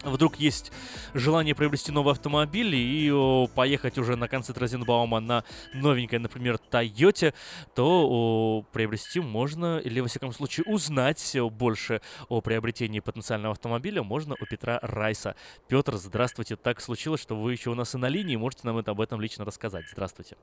[0.05, 0.73] вдруг есть
[1.15, 3.11] желание приобрести новый автомобиль и
[3.57, 5.43] поехать уже на концерт Розенбаума на
[5.75, 7.35] новенькой, например, Тойоте,
[7.75, 14.47] то приобрести можно, или, во всяком случае, узнать больше о приобретении потенциального автомобиля можно у
[14.47, 15.35] Петра Райса.
[15.67, 16.55] Петр, здравствуйте.
[16.55, 19.21] Так случилось, что вы еще у нас и на линии, можете нам это об этом
[19.21, 19.87] лично рассказать.
[19.91, 20.37] Здравствуйте.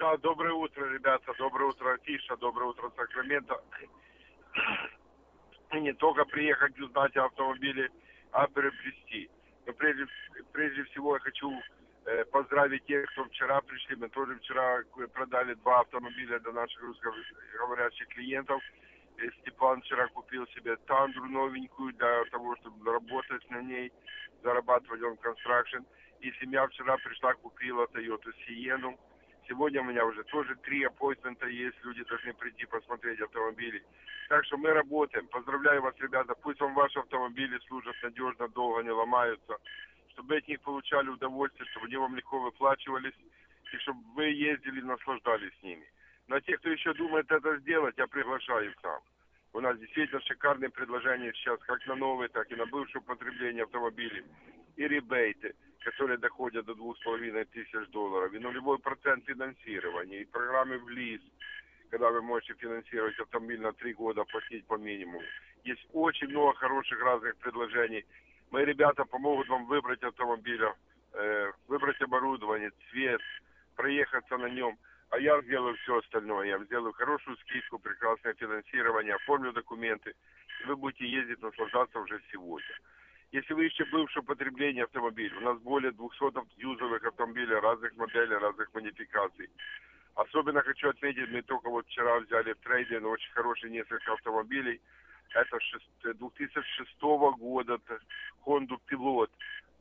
[0.00, 1.32] Да, доброе утро, ребята.
[1.38, 2.36] Доброе утро, Афиша.
[2.38, 3.60] Доброе утро, Сакраменто.
[5.72, 7.90] И не только приехать узнать о автомобиле,
[8.32, 9.30] а приобрести.
[9.66, 10.06] Но прежде,
[10.52, 11.50] прежде всего я хочу
[12.04, 13.96] э, поздравить тех, кто вчера пришли.
[13.96, 14.82] Мы тоже вчера
[15.14, 18.62] продали два автомобиля для наших русскоговорящих клиентов.
[19.16, 23.90] Э, Степан вчера купил себе Тандру новенькую для того, чтобы работать на ней,
[24.42, 25.84] зарабатывать он констракшн.
[26.20, 28.98] И семья вчера пришла, купила Toyota Сиену.
[29.52, 33.84] Сегодня у меня уже тоже три аппойтмента есть, люди должны прийти посмотреть автомобили.
[34.30, 35.26] Так что мы работаем.
[35.26, 36.34] Поздравляю вас, ребята.
[36.40, 39.58] Пусть вам ваши автомобили служат надежно, долго, не ломаются.
[40.12, 43.12] Чтобы от них получали удовольствие, чтобы они вам легко выплачивались.
[43.74, 45.86] И чтобы вы ездили, наслаждались ними.
[46.28, 49.00] Но те, кто еще думает это сделать, я приглашаю их к нам.
[49.52, 54.24] У нас действительно шикарные предложения сейчас, как на новые, так и на бывшее употребление автомобилей.
[54.76, 58.32] И ребейты, которые доходят до двух с половиной тысяч долларов.
[58.32, 60.22] И нулевой процент финансирования.
[60.22, 61.20] И программы в лиз,
[61.90, 65.22] когда вы можете финансировать автомобиль на три года, платить по минимуму.
[65.64, 68.04] Есть очень много хороших разных предложений.
[68.50, 70.74] Мои ребята помогут вам выбрать автомобиля,
[71.12, 73.20] э, выбрать оборудование, цвет,
[73.76, 74.76] проехаться на нем.
[75.10, 76.46] А я сделаю все остальное.
[76.46, 80.14] Я сделаю хорошую скидку, прекрасное финансирование, оформлю документы.
[80.62, 82.74] И вы будете ездить, наслаждаться уже сегодня.
[83.32, 88.68] Если вы ищете бывшее потребление автомобиля, у нас более 200 юзовых автомобилей разных моделей, разных
[88.74, 89.48] модификаций.
[90.14, 94.82] Особенно хочу отметить, мы только вот вчера взяли в трейдинг очень хорошие несколько автомобилей.
[95.30, 97.80] Это шест- 2006 года
[98.44, 99.30] Honda Pilot,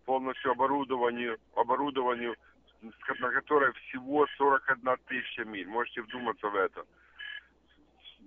[0.06, 2.38] полностью оборудованию, оборудованию,
[2.82, 5.68] на которой всего 41 тысяча миль.
[5.68, 6.86] Можете вдуматься в это.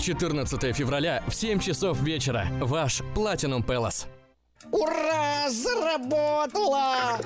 [0.00, 2.46] 14 февраля в 7 часов вечера.
[2.60, 4.17] Ваш Platinum Palace.
[4.70, 5.48] Ура!
[5.48, 7.18] Заработала!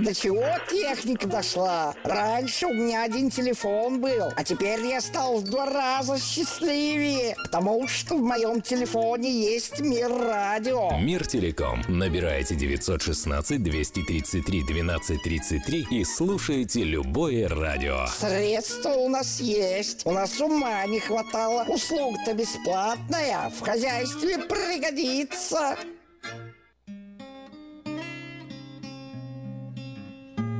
[0.00, 1.94] До чего техника дошла?
[2.04, 7.86] Раньше у меня один телефон был, а теперь я стал в два раза счастливее, потому
[7.88, 10.96] что в моем телефоне есть мир радио.
[10.98, 11.82] Мир Телеком.
[11.88, 18.06] Набираете 916 233 1233 и слушаете любое радио.
[18.06, 21.64] Средства у нас есть, у нас ума не хватало.
[21.68, 25.76] Услуга-то бесплатная, в хозяйстве пригодится.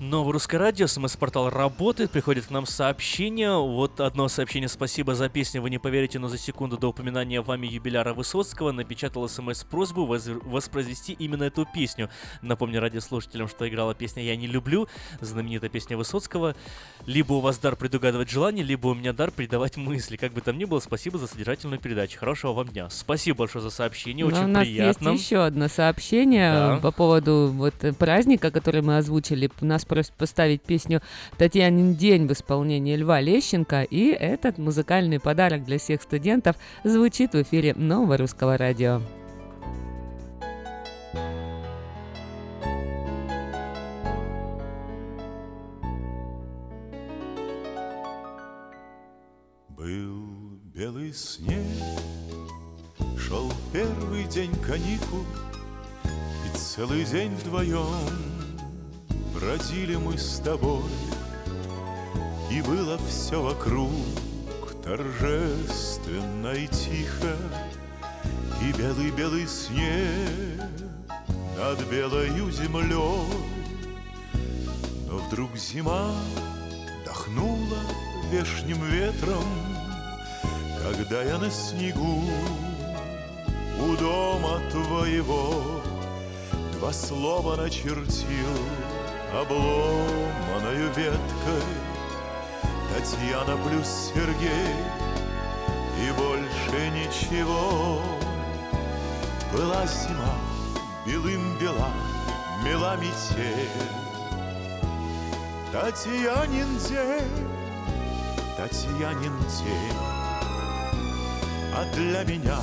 [0.00, 3.52] Новое русское радио, смс-портал работает, приходит к нам сообщение.
[3.58, 7.66] Вот одно сообщение «Спасибо за песню, вы не поверите, но за секунду до упоминания вами
[7.66, 12.08] юбиляра Высоцкого напечатал смс-просьбу воспроизвести именно эту песню.
[12.40, 14.88] Напомню радиослушателям, что играла песня «Я не люблю»,
[15.20, 16.56] знаменитая песня Высоцкого.
[17.04, 20.16] Либо у вас дар предугадывать желание, либо у меня дар передавать мысли.
[20.16, 22.18] Как бы там ни было, спасибо за содержательную передачу.
[22.18, 22.88] Хорошего вам дня.
[22.88, 25.08] Спасибо большое за сообщение, Но очень у нас приятно.
[25.10, 26.76] есть еще одно сообщение Да.
[26.78, 29.50] по поводу вот э, праздника, который мы озвучили.
[29.60, 31.02] Нас просят поставить песню
[31.36, 33.82] «Татьянин день» в исполнении Льва Лещенко.
[33.82, 36.54] И этот музыкальный подарок для всех студентов
[36.84, 39.02] звучит в эфире Нового Русского Радио.
[49.70, 51.66] Был белый снег,
[53.18, 55.24] шел первый день каникул,
[56.46, 58.39] И целый день вдвоем
[59.40, 60.82] бродили мы с тобой,
[62.50, 63.90] И было все вокруг
[64.84, 67.36] торжественно и тихо,
[68.62, 70.60] И белый-белый снег
[71.56, 73.24] над белою землей.
[75.08, 76.12] Но вдруг зима
[77.04, 77.78] дохнула
[78.30, 79.44] вешним ветром,
[80.82, 82.24] Когда я на снегу
[83.82, 85.80] у дома твоего
[86.78, 88.79] Два слова начертил
[89.32, 91.62] обломаною веткой.
[92.92, 94.74] Татьяна плюс Сергей
[95.98, 98.02] и больше ничего.
[99.52, 100.34] Была зима,
[101.06, 101.90] белым бела,
[102.64, 103.68] мела метель.
[105.72, 107.48] Татьянин день,
[108.56, 109.98] Татьянин день.
[111.72, 112.58] А для меня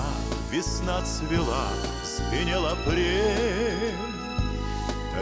[0.52, 1.70] весна цвела,
[2.04, 4.07] звенела апрель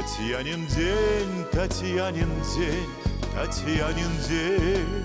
[0.06, 2.90] Татьянин день, Татьянин день,
[3.34, 5.04] Татьянин день.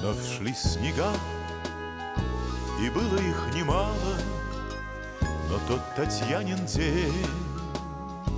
[0.00, 1.10] Но шли снега,
[2.80, 4.14] и было их немало
[5.48, 7.26] Но тот Татьянин день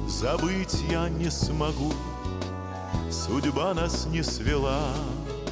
[0.09, 1.93] забыть я не смогу.
[3.11, 4.89] Судьба нас не свела,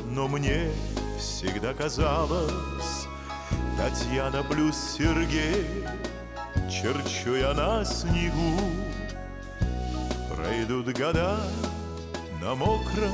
[0.06, 0.70] но мне
[1.18, 3.06] всегда казалось
[3.76, 5.84] Татьяна плюс Сергей,
[6.70, 8.89] черчу я на снегу
[10.70, 11.36] Пройдут года
[12.40, 13.10] на мокром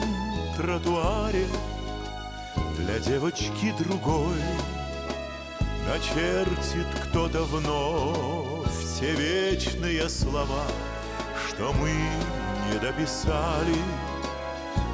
[0.58, 1.46] тротуаре.
[2.76, 4.36] Для девочки другой
[5.88, 10.64] Начертит кто-то вновь Все вечные слова
[11.48, 11.88] Что мы
[12.68, 13.76] не дописали.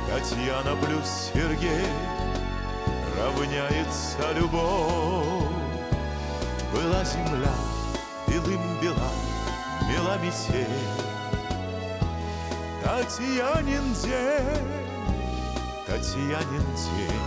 [0.08, 1.88] Татьяна плюс Сергей
[3.18, 5.50] Равняется любовь.
[6.72, 7.54] Была земля
[8.28, 9.10] белым бела
[9.88, 11.11] Мела метель
[12.82, 14.68] Татьянин день
[15.86, 17.22] Татьянин день.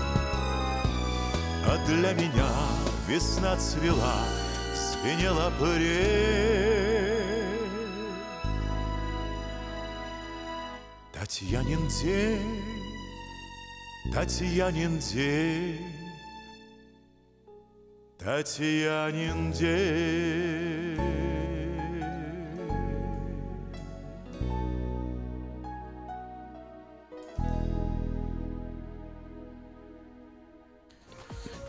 [1.68, 2.50] А для меня
[3.08, 4.26] весна цвела
[4.74, 6.76] Звенела апрель
[11.14, 12.62] Татьянин день
[14.14, 15.80] Татьянин день.
[18.20, 20.95] Татьянин день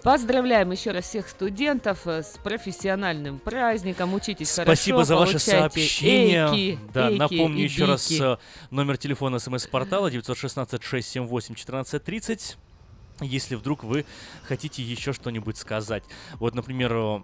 [0.07, 4.15] Поздравляем еще раз всех студентов э, с профессиональным праздником.
[4.15, 6.47] Учитесь Спасибо хорошо, за ваше сообщение.
[6.47, 8.23] эйки, да, эйки напомню еще раз бики.
[8.23, 8.37] э,
[8.71, 12.57] номер телефона смс-портала 916-678-1430.
[13.21, 14.07] Если вдруг вы
[14.45, 16.05] хотите еще что-нибудь сказать.
[16.35, 17.23] Вот, например, э,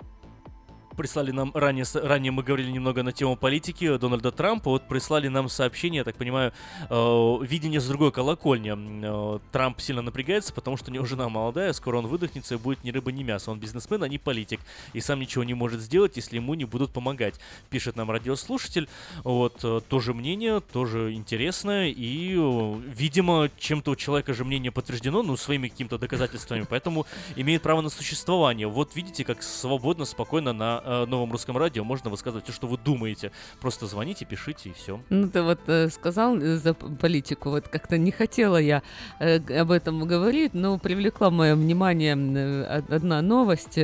[1.02, 5.48] прислали нам ранее, ранее мы говорили немного на тему политики Дональда Трампа, вот прислали нам
[5.48, 6.52] сообщение, я так понимаю,
[6.88, 8.72] э, видение с другой колокольни.
[9.04, 12.84] Э, Трамп сильно напрягается, потому что у него жена молодая, скоро он выдохнется и будет
[12.84, 13.50] ни рыба, ни мясо.
[13.50, 14.60] Он бизнесмен, а не политик,
[14.92, 17.34] и сам ничего не может сделать, если ему не будут помогать.
[17.68, 18.88] Пишет нам радиослушатель.
[19.24, 25.24] Вот, э, тоже мнение, тоже интересное, и, э, видимо, чем-то у человека же мнение подтверждено,
[25.24, 28.68] ну, своими какими-то доказательствами, поэтому имеет право на существование.
[28.68, 32.78] Вот видите, как свободно, спокойно на э, новом русском радио можно высказывать все, что вы
[32.78, 33.30] думаете.
[33.60, 35.00] Просто звоните, пишите и все.
[35.08, 38.82] Ну, ты вот э, сказал э, за политику, вот как-то не хотела я
[39.20, 43.78] э, об этом говорить, но привлекла мое внимание э, од- одна новость.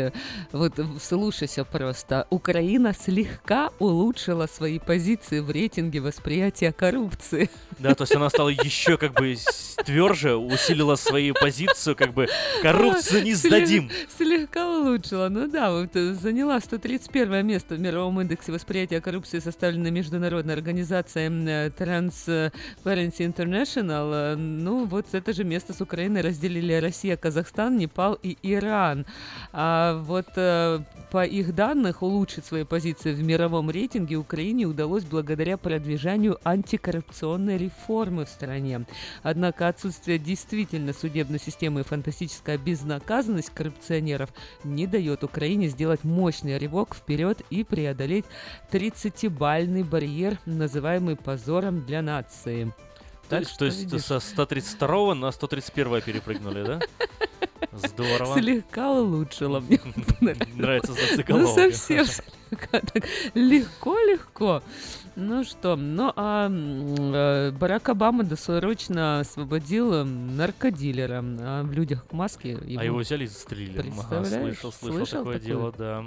[0.53, 2.27] Вот слушайся просто.
[2.31, 7.51] Украина слегка улучшила свои позиции в рейтинге восприятия коррупции.
[7.79, 9.37] Да, то есть она стала еще как бы
[9.85, 12.29] тверже, усилила свою позицию, как бы
[12.63, 13.91] коррупцию не сдадим.
[14.17, 19.91] Слегка улучшила, ну да, вот заняла 103 31 место в мировом индексе восприятия коррупции, составленной
[19.91, 21.29] международной организацией
[21.69, 24.37] Transparency International.
[24.37, 29.05] Ну, вот это же место с Украиной разделили Россия, Казахстан, Непал и Иран.
[29.53, 35.59] А вот э, по их данных улучшить свои позиции в мировом рейтинге Украине удалось благодаря
[35.59, 38.87] продвижению антикоррупционной реформы в стране.
[39.23, 44.31] Однако отсутствие действительно судебной системы и фантастическая безнаказанность коррупционеров
[44.65, 48.25] не дает Украине сделать мощный рывок вперед и преодолеть
[48.71, 52.73] 30-бальный барьер, называемый позором для нации.
[53.29, 56.81] Так то есть видишь, со 132 на 131 перепрыгнули, да?
[57.73, 58.39] Здорово.
[58.39, 59.81] Слегка улучшила мне.
[60.55, 61.71] Нравится Ну, зацикловка.
[61.71, 62.81] совсем слегка.
[63.35, 64.63] Легко-легко.
[65.17, 71.23] Ну что, ну а э, Барак Обама досрочно освободил наркодилера.
[71.41, 73.93] А в людях в маске А его взяли и застрелили.
[73.99, 75.41] Ага, слышал, слышал Слышал такое такое?
[75.41, 76.05] дело, да.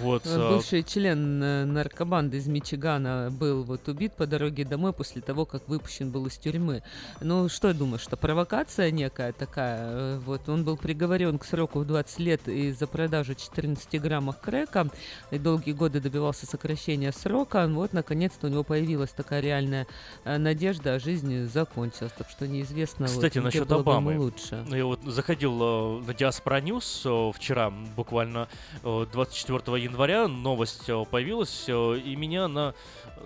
[0.00, 0.26] Вот.
[0.26, 5.22] Э, а, Бывший член э, наркобанды из Мичигана был вот убит по дороге домой после
[5.22, 6.82] того, как выпущен был из тюрьмы.
[7.20, 9.78] Ну, что думаешь, что провокация некая такая?
[9.80, 14.88] Э, Вот, он был приговорен к сроку в 20 лет из-за продажи 14 граммов крека
[15.30, 17.66] и долгие годы добивался сокращения срока.
[17.66, 19.86] Вот, наконец-то у него появилась такая реальная
[20.24, 22.12] надежда, а жизнь закончилась.
[22.16, 24.18] Так что неизвестно, вот, Кстати, где насчет Обамы.
[24.18, 24.64] лучше.
[24.70, 25.52] Я вот заходил
[26.00, 28.48] на Диаспора News вчера, буквально
[28.82, 32.74] э, 24 января, новость э, появилась, э, и меня она...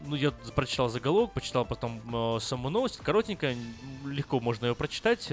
[0.06, 2.00] Ну, я прочитал заголовок, почитал потом
[2.36, 3.56] э, саму новость, коротенькая,
[4.04, 5.30] легко можно ее прочитать.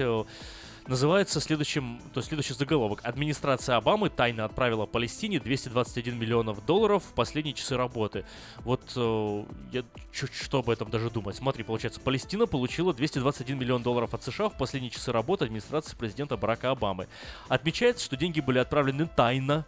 [0.88, 3.00] Называется следующим, то есть следующий заголовок.
[3.04, 8.24] Администрация Обамы тайно отправила Палестине 221 миллионов долларов в последние часы работы.
[8.60, 9.84] Вот э, я
[10.14, 11.36] чуть что об этом даже думать.
[11.36, 16.38] Смотри, получается, Палестина получила 221 миллион долларов от США в последние часы работы администрации президента
[16.38, 17.06] Барака Обамы.
[17.48, 19.66] Отмечается, что деньги были отправлены тайно.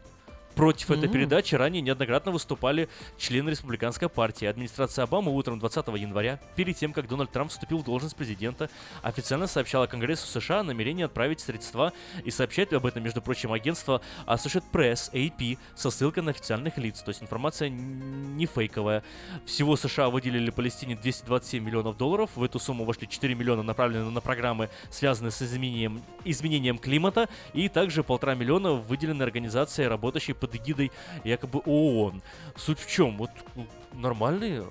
[0.54, 1.12] Против этой М.
[1.12, 4.46] передачи ранее неоднократно выступали члены республиканской партии.
[4.46, 8.68] Администрация Обамы утром 20 января, перед тем, как Дональд Трамп вступил в должность президента,
[9.02, 11.92] официально сообщала Конгрессу США о намерении отправить средства
[12.24, 17.00] и сообщает об этом, между прочим, агентство Associated Press, AP, со ссылкой на официальных лиц.
[17.02, 19.02] То есть информация не фейковая.
[19.46, 22.30] Всего США выделили Палестине 227 миллионов долларов.
[22.34, 27.68] В эту сумму вошли 4 миллиона, направленные на программы, связанные с изменением, изменением климата, и
[27.68, 30.90] также полтора миллиона выделены организации, работающей под эгидой
[31.24, 32.22] якобы ООН.
[32.56, 33.16] Суть в чем?
[33.18, 34.64] Вот ну, нормальные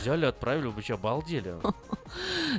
[0.00, 1.54] взяли, отправили, че, обалдели?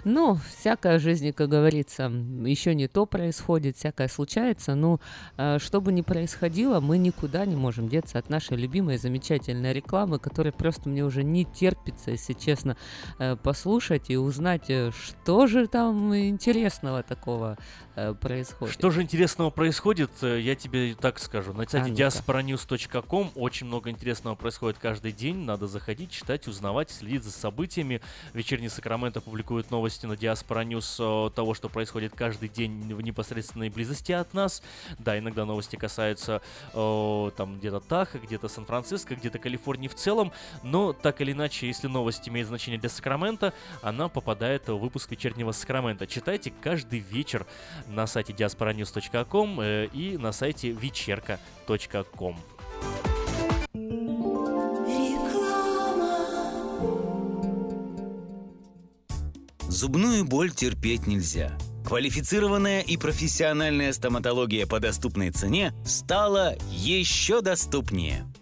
[0.06, 4.76] Ну, всякая в жизни, как говорится, еще не то происходит, всякое случается.
[4.76, 5.02] Ну,
[5.36, 10.20] э, что бы ни происходило, мы никуда не можем деться от нашей любимой замечательной рекламы,
[10.20, 12.78] которая просто мне уже не терпится, если честно,
[13.20, 17.58] э, послушать и узнать, э, что же там интересного такого
[18.20, 18.74] происходит.
[18.74, 21.54] Что же интересного происходит, э, я тебе так скажу.
[21.54, 22.04] На сайте ну-ка.
[22.04, 25.38] diasporanews.com очень много интересного происходит каждый день.
[25.38, 28.02] Надо заходить, читать, узнавать, следить за событиями.
[28.34, 33.70] Вечерний Сакраменто публикует новости на Diaspora News э, того, что происходит каждый день в непосредственной
[33.70, 34.64] близости от нас.
[35.00, 36.42] Да, иногда новости касаются
[36.74, 40.32] э, там где-то Таха, где-то Сан-Франциско, где-то Калифорнии в целом.
[40.64, 45.52] Но так или иначе, если новость имеет значение для Сакрамента, она попадает в выпуск вечернего
[45.52, 46.08] Сакрамента.
[46.08, 47.46] Читайте каждый вечер
[47.92, 52.38] на сайте diasporanews.com э, и на сайте вечерка.ком.
[59.68, 61.58] Зубную боль терпеть нельзя.
[61.86, 68.31] Квалифицированная и профессиональная стоматология по доступной цене стала еще доступнее.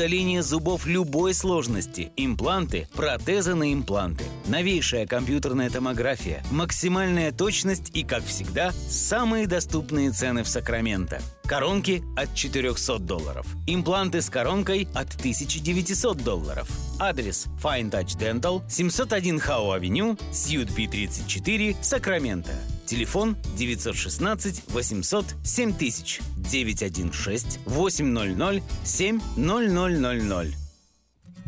[0.00, 8.24] удаление зубов любой сложности, импланты, протезы на импланты, новейшая компьютерная томография, максимальная точность и, как
[8.24, 11.20] всегда, самые доступные цены в Сакраменто.
[11.50, 13.44] Коронки от 400 долларов.
[13.66, 16.68] Импланты с коронкой от 1900 долларов.
[17.00, 22.52] Адрес Fine Touch Dental, 701 Хау Авеню, Сьют Би 34, Сакраменто.
[22.86, 30.69] Телефон 916 800 7000 916 800 7000.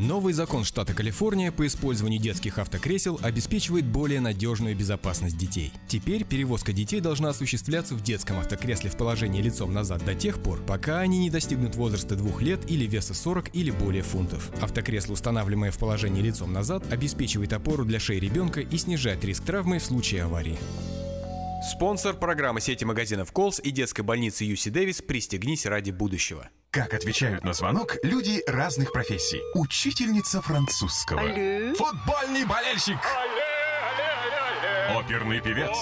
[0.02, 5.72] Новый закон штата Калифорния по использованию детских автокресел обеспечивает более надежную безопасность детей.
[5.86, 10.58] Теперь перевозка детей должна осуществляться в детском автокресле в положении лицом назад до тех пор,
[10.66, 14.50] пока они не достигнут возраста двух лет или веса 40 или более фунтов.
[14.60, 19.78] Автокресло, устанавливаемое в положении лицом назад, обеспечивает опору для шеи ребенка и снижает риск травмы
[19.78, 20.58] в случае аварии.
[21.62, 26.48] Спонсор программы сети магазинов Колс и детской больницы Юси Дэвис «Пристегнись ради будущего».
[26.72, 29.40] Как отвечают на звонок люди разных профессий.
[29.54, 31.20] Учительница французского.
[31.20, 31.72] Алле.
[31.74, 32.98] Футбольный болельщик.
[34.90, 35.76] Оперный певец.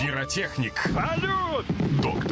[0.00, 0.74] Пиротехник.
[0.94, 1.66] Салют!
[2.00, 2.31] Доктор.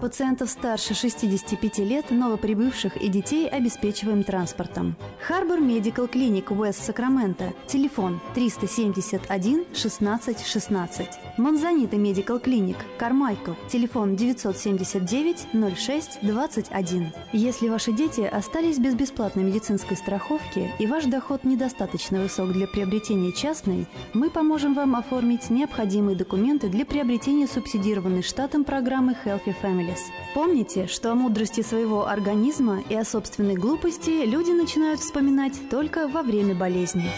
[0.00, 4.94] Пациентов старше 65 лет, новоприбывших и детей обеспечиваем транспортом.
[5.20, 7.52] Харбор Медикал Клиник Уэст Сакраменто.
[7.66, 11.08] Телефон 371 16 16.
[11.36, 13.54] Монзанита Медикал Клиник Кармайкл.
[13.68, 17.12] Телефон 979 06 21.
[17.32, 23.32] Если ваши дети остались без бесплатной медицинской страховки и ваш доход недостаточно высок для приобретения
[23.32, 29.56] частной, мы поможем вам оформить необходимые документы для приобретения субсидированной штатом программы Healthy
[29.88, 30.18] Families.
[30.34, 36.22] Помните, что о мудрости своего организма и о собственной глупости люди начинают вспоминать только во
[36.22, 37.10] время болезни.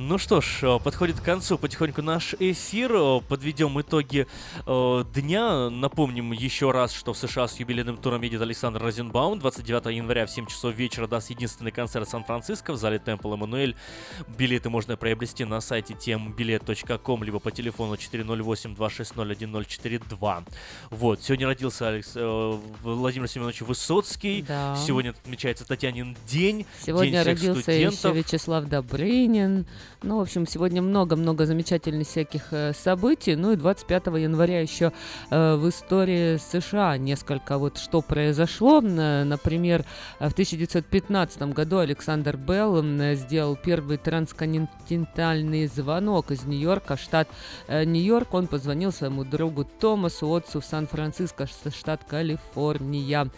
[0.00, 2.92] Ну что ж, э, подходит к концу потихоньку наш эфир.
[2.94, 4.28] Э, Подведем итоги
[4.64, 5.70] э, дня.
[5.70, 9.40] Напомним еще раз, что в США с юбилейным туром едет Александр Розенбаум.
[9.40, 13.74] 29 января в 7 часов вечера даст единственный концерт Сан-Франциско в зале Темпл Эммануэль.
[14.38, 20.44] Билеты можно приобрести на сайте tembilet.com либо по телефону 408-260-1042.
[20.90, 24.42] Вот, сегодня родился Алекс, э, Владимир Семенович Высоцкий.
[24.42, 24.76] Да.
[24.76, 26.66] Сегодня отмечается Татьянин день.
[26.86, 28.12] Сегодня день всех родился еще.
[28.12, 29.66] Вячеслав Добрынин.
[30.02, 33.34] Ну, в общем, сегодня много-много замечательных всяких э, событий.
[33.34, 34.92] Ну и 25 января еще
[35.30, 38.78] э, в истории США несколько вот что произошло.
[38.80, 39.84] Н- Например,
[40.20, 42.80] э, в 1915 году Александр Белл
[43.16, 47.28] сделал первый трансконтинентальный звонок из Нью-Йорка, штат
[47.66, 48.34] э, Нью-Йорк.
[48.34, 53.30] Он позвонил своему другу Томасу Отцу в Сан-Франциско, штат Калифорния.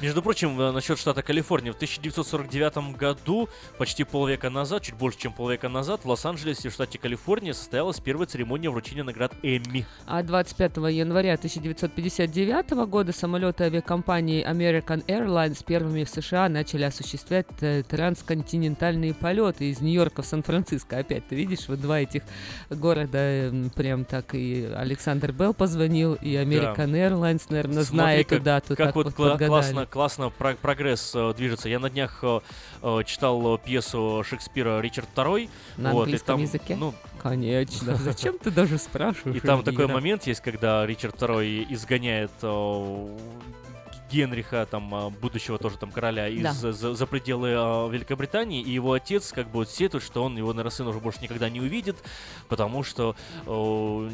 [0.00, 3.48] Между прочим, э, насчет штата Калифорния, в 1949 году,
[3.78, 8.28] почти полвека назад, чуть больше, чем полвека назад, в Лос-Анджелесе, в штате Калифорния, состоялась первая
[8.28, 9.86] церемония вручения наград Эмми.
[10.06, 17.82] А 25 января 1959 года самолеты авиакомпании American Airlines первыми в США начали осуществлять э,
[17.82, 20.98] трансконтинентальные полеты из Нью-Йорка в Сан-Франциско.
[20.98, 22.22] Опять ты видишь, вот два этих
[22.70, 28.44] города эм, прям так и Александр Белл позвонил, и American Airlines, наверное, зная Смотри, эту
[28.44, 31.68] дату, как вот вот кла- классно, классно про- прогресс э, движется.
[31.68, 32.40] Я на днях э,
[32.82, 35.50] э, читал э, пьесу Шекспира «Ричард II».
[35.76, 36.76] На вот, английском там, языке?
[36.76, 37.96] Ну, Конечно.
[37.96, 39.36] Зачем ты даже спрашиваешь?
[39.36, 43.18] И там такой момент есть, когда Ричард II изгоняет э,
[44.10, 46.52] Генриха, там, э, будущего тоже там короля, из, Да.
[46.52, 50.52] за, за пределы э, Великобритании, и его отец как бы вот сетует, что он его,
[50.52, 51.96] наверное, сын уже больше никогда не увидит,
[52.48, 53.14] потому что
[53.46, 54.10] э,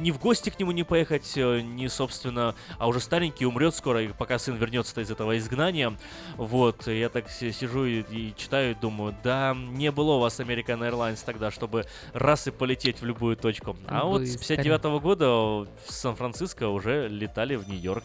[0.00, 4.02] ни в гости к нему не поехать, э, ни, собственно, а уже старенький умрет скоро,
[4.02, 5.92] и пока сын вернется из этого изгнания.
[6.36, 10.40] Вот, я так си- сижу и, и читаю, и думаю, да, не было у вас
[10.40, 13.76] American Airlines тогда, чтобы раз и полететь в любую точку.
[13.86, 14.56] А вот с Быстро.
[14.56, 18.04] 59 года в Сан-Франциско уже летали в Нью-Йорк.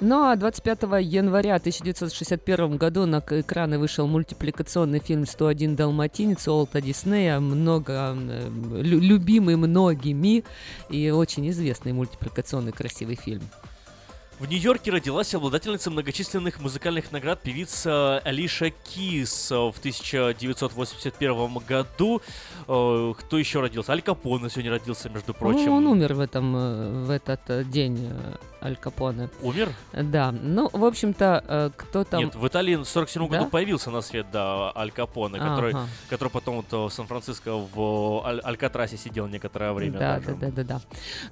[0.00, 7.40] Ну а 25 января 1961 году на экраны вышел мультипликационный фильм «101 Далматинец» Уолта Диснея,
[7.40, 8.48] много э,
[8.80, 10.44] лю- любимый многими
[10.88, 13.42] и очень известный мультипликационный красивый фильм.
[14.38, 22.20] В Нью-Йорке родилась обладательница многочисленных музыкальных наград певица Алиша Кис в 1981 году.
[22.68, 23.92] Э, Кто еще родился?
[23.92, 25.66] Аль Капоне сегодня родился, между прочим.
[25.66, 29.28] Ну, он умер в, этом, э, в этот э, день, э, Аль Капоне.
[29.42, 29.70] Умер?
[29.92, 32.20] Да, ну, в общем-то, кто там...
[32.24, 33.38] Нет, в Италии в 47 Да?
[33.38, 35.86] году появился на свет, да, Аль Капоне, который, Ага.
[36.10, 39.98] который потом вот в Сан-Франциско в Аль- Алькатрасе сидел некоторое время.
[39.98, 40.34] Да, даже.
[40.34, 40.80] да, да, да, да.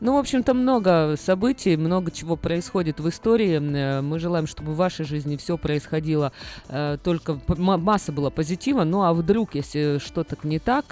[0.00, 3.58] Ну, в общем-то, много событий, много чего происходит в истории.
[4.00, 6.32] Мы желаем, чтобы в вашей жизни все происходило
[7.02, 8.84] только масса была позитива.
[8.84, 10.86] Ну, а вдруг, если что-то не так,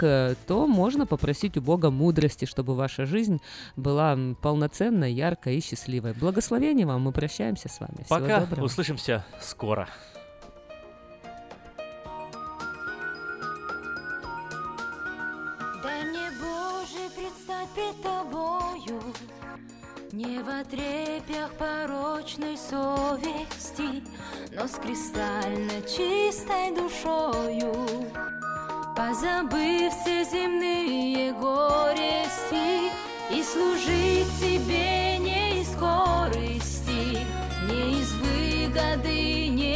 [0.47, 3.41] то можно попросить у Бога мудрости, чтобы ваша жизнь
[3.75, 6.13] была полноценной, яркой и счастливой.
[6.13, 8.03] Благословения вам, мы прощаемся с вами.
[8.03, 8.65] Всего Пока, доброго.
[8.65, 9.87] услышимся скоро.
[15.83, 19.01] Дай мне, Боже, предстать пред Тобою,
[20.11, 24.03] Не в отрепьях порочной совести,
[24.55, 27.73] Но с кристально чистой душою,
[28.95, 32.91] Позабыв все земные горести,
[33.31, 37.25] И служить Тебе не из корысти,
[37.67, 39.47] Не из выгоды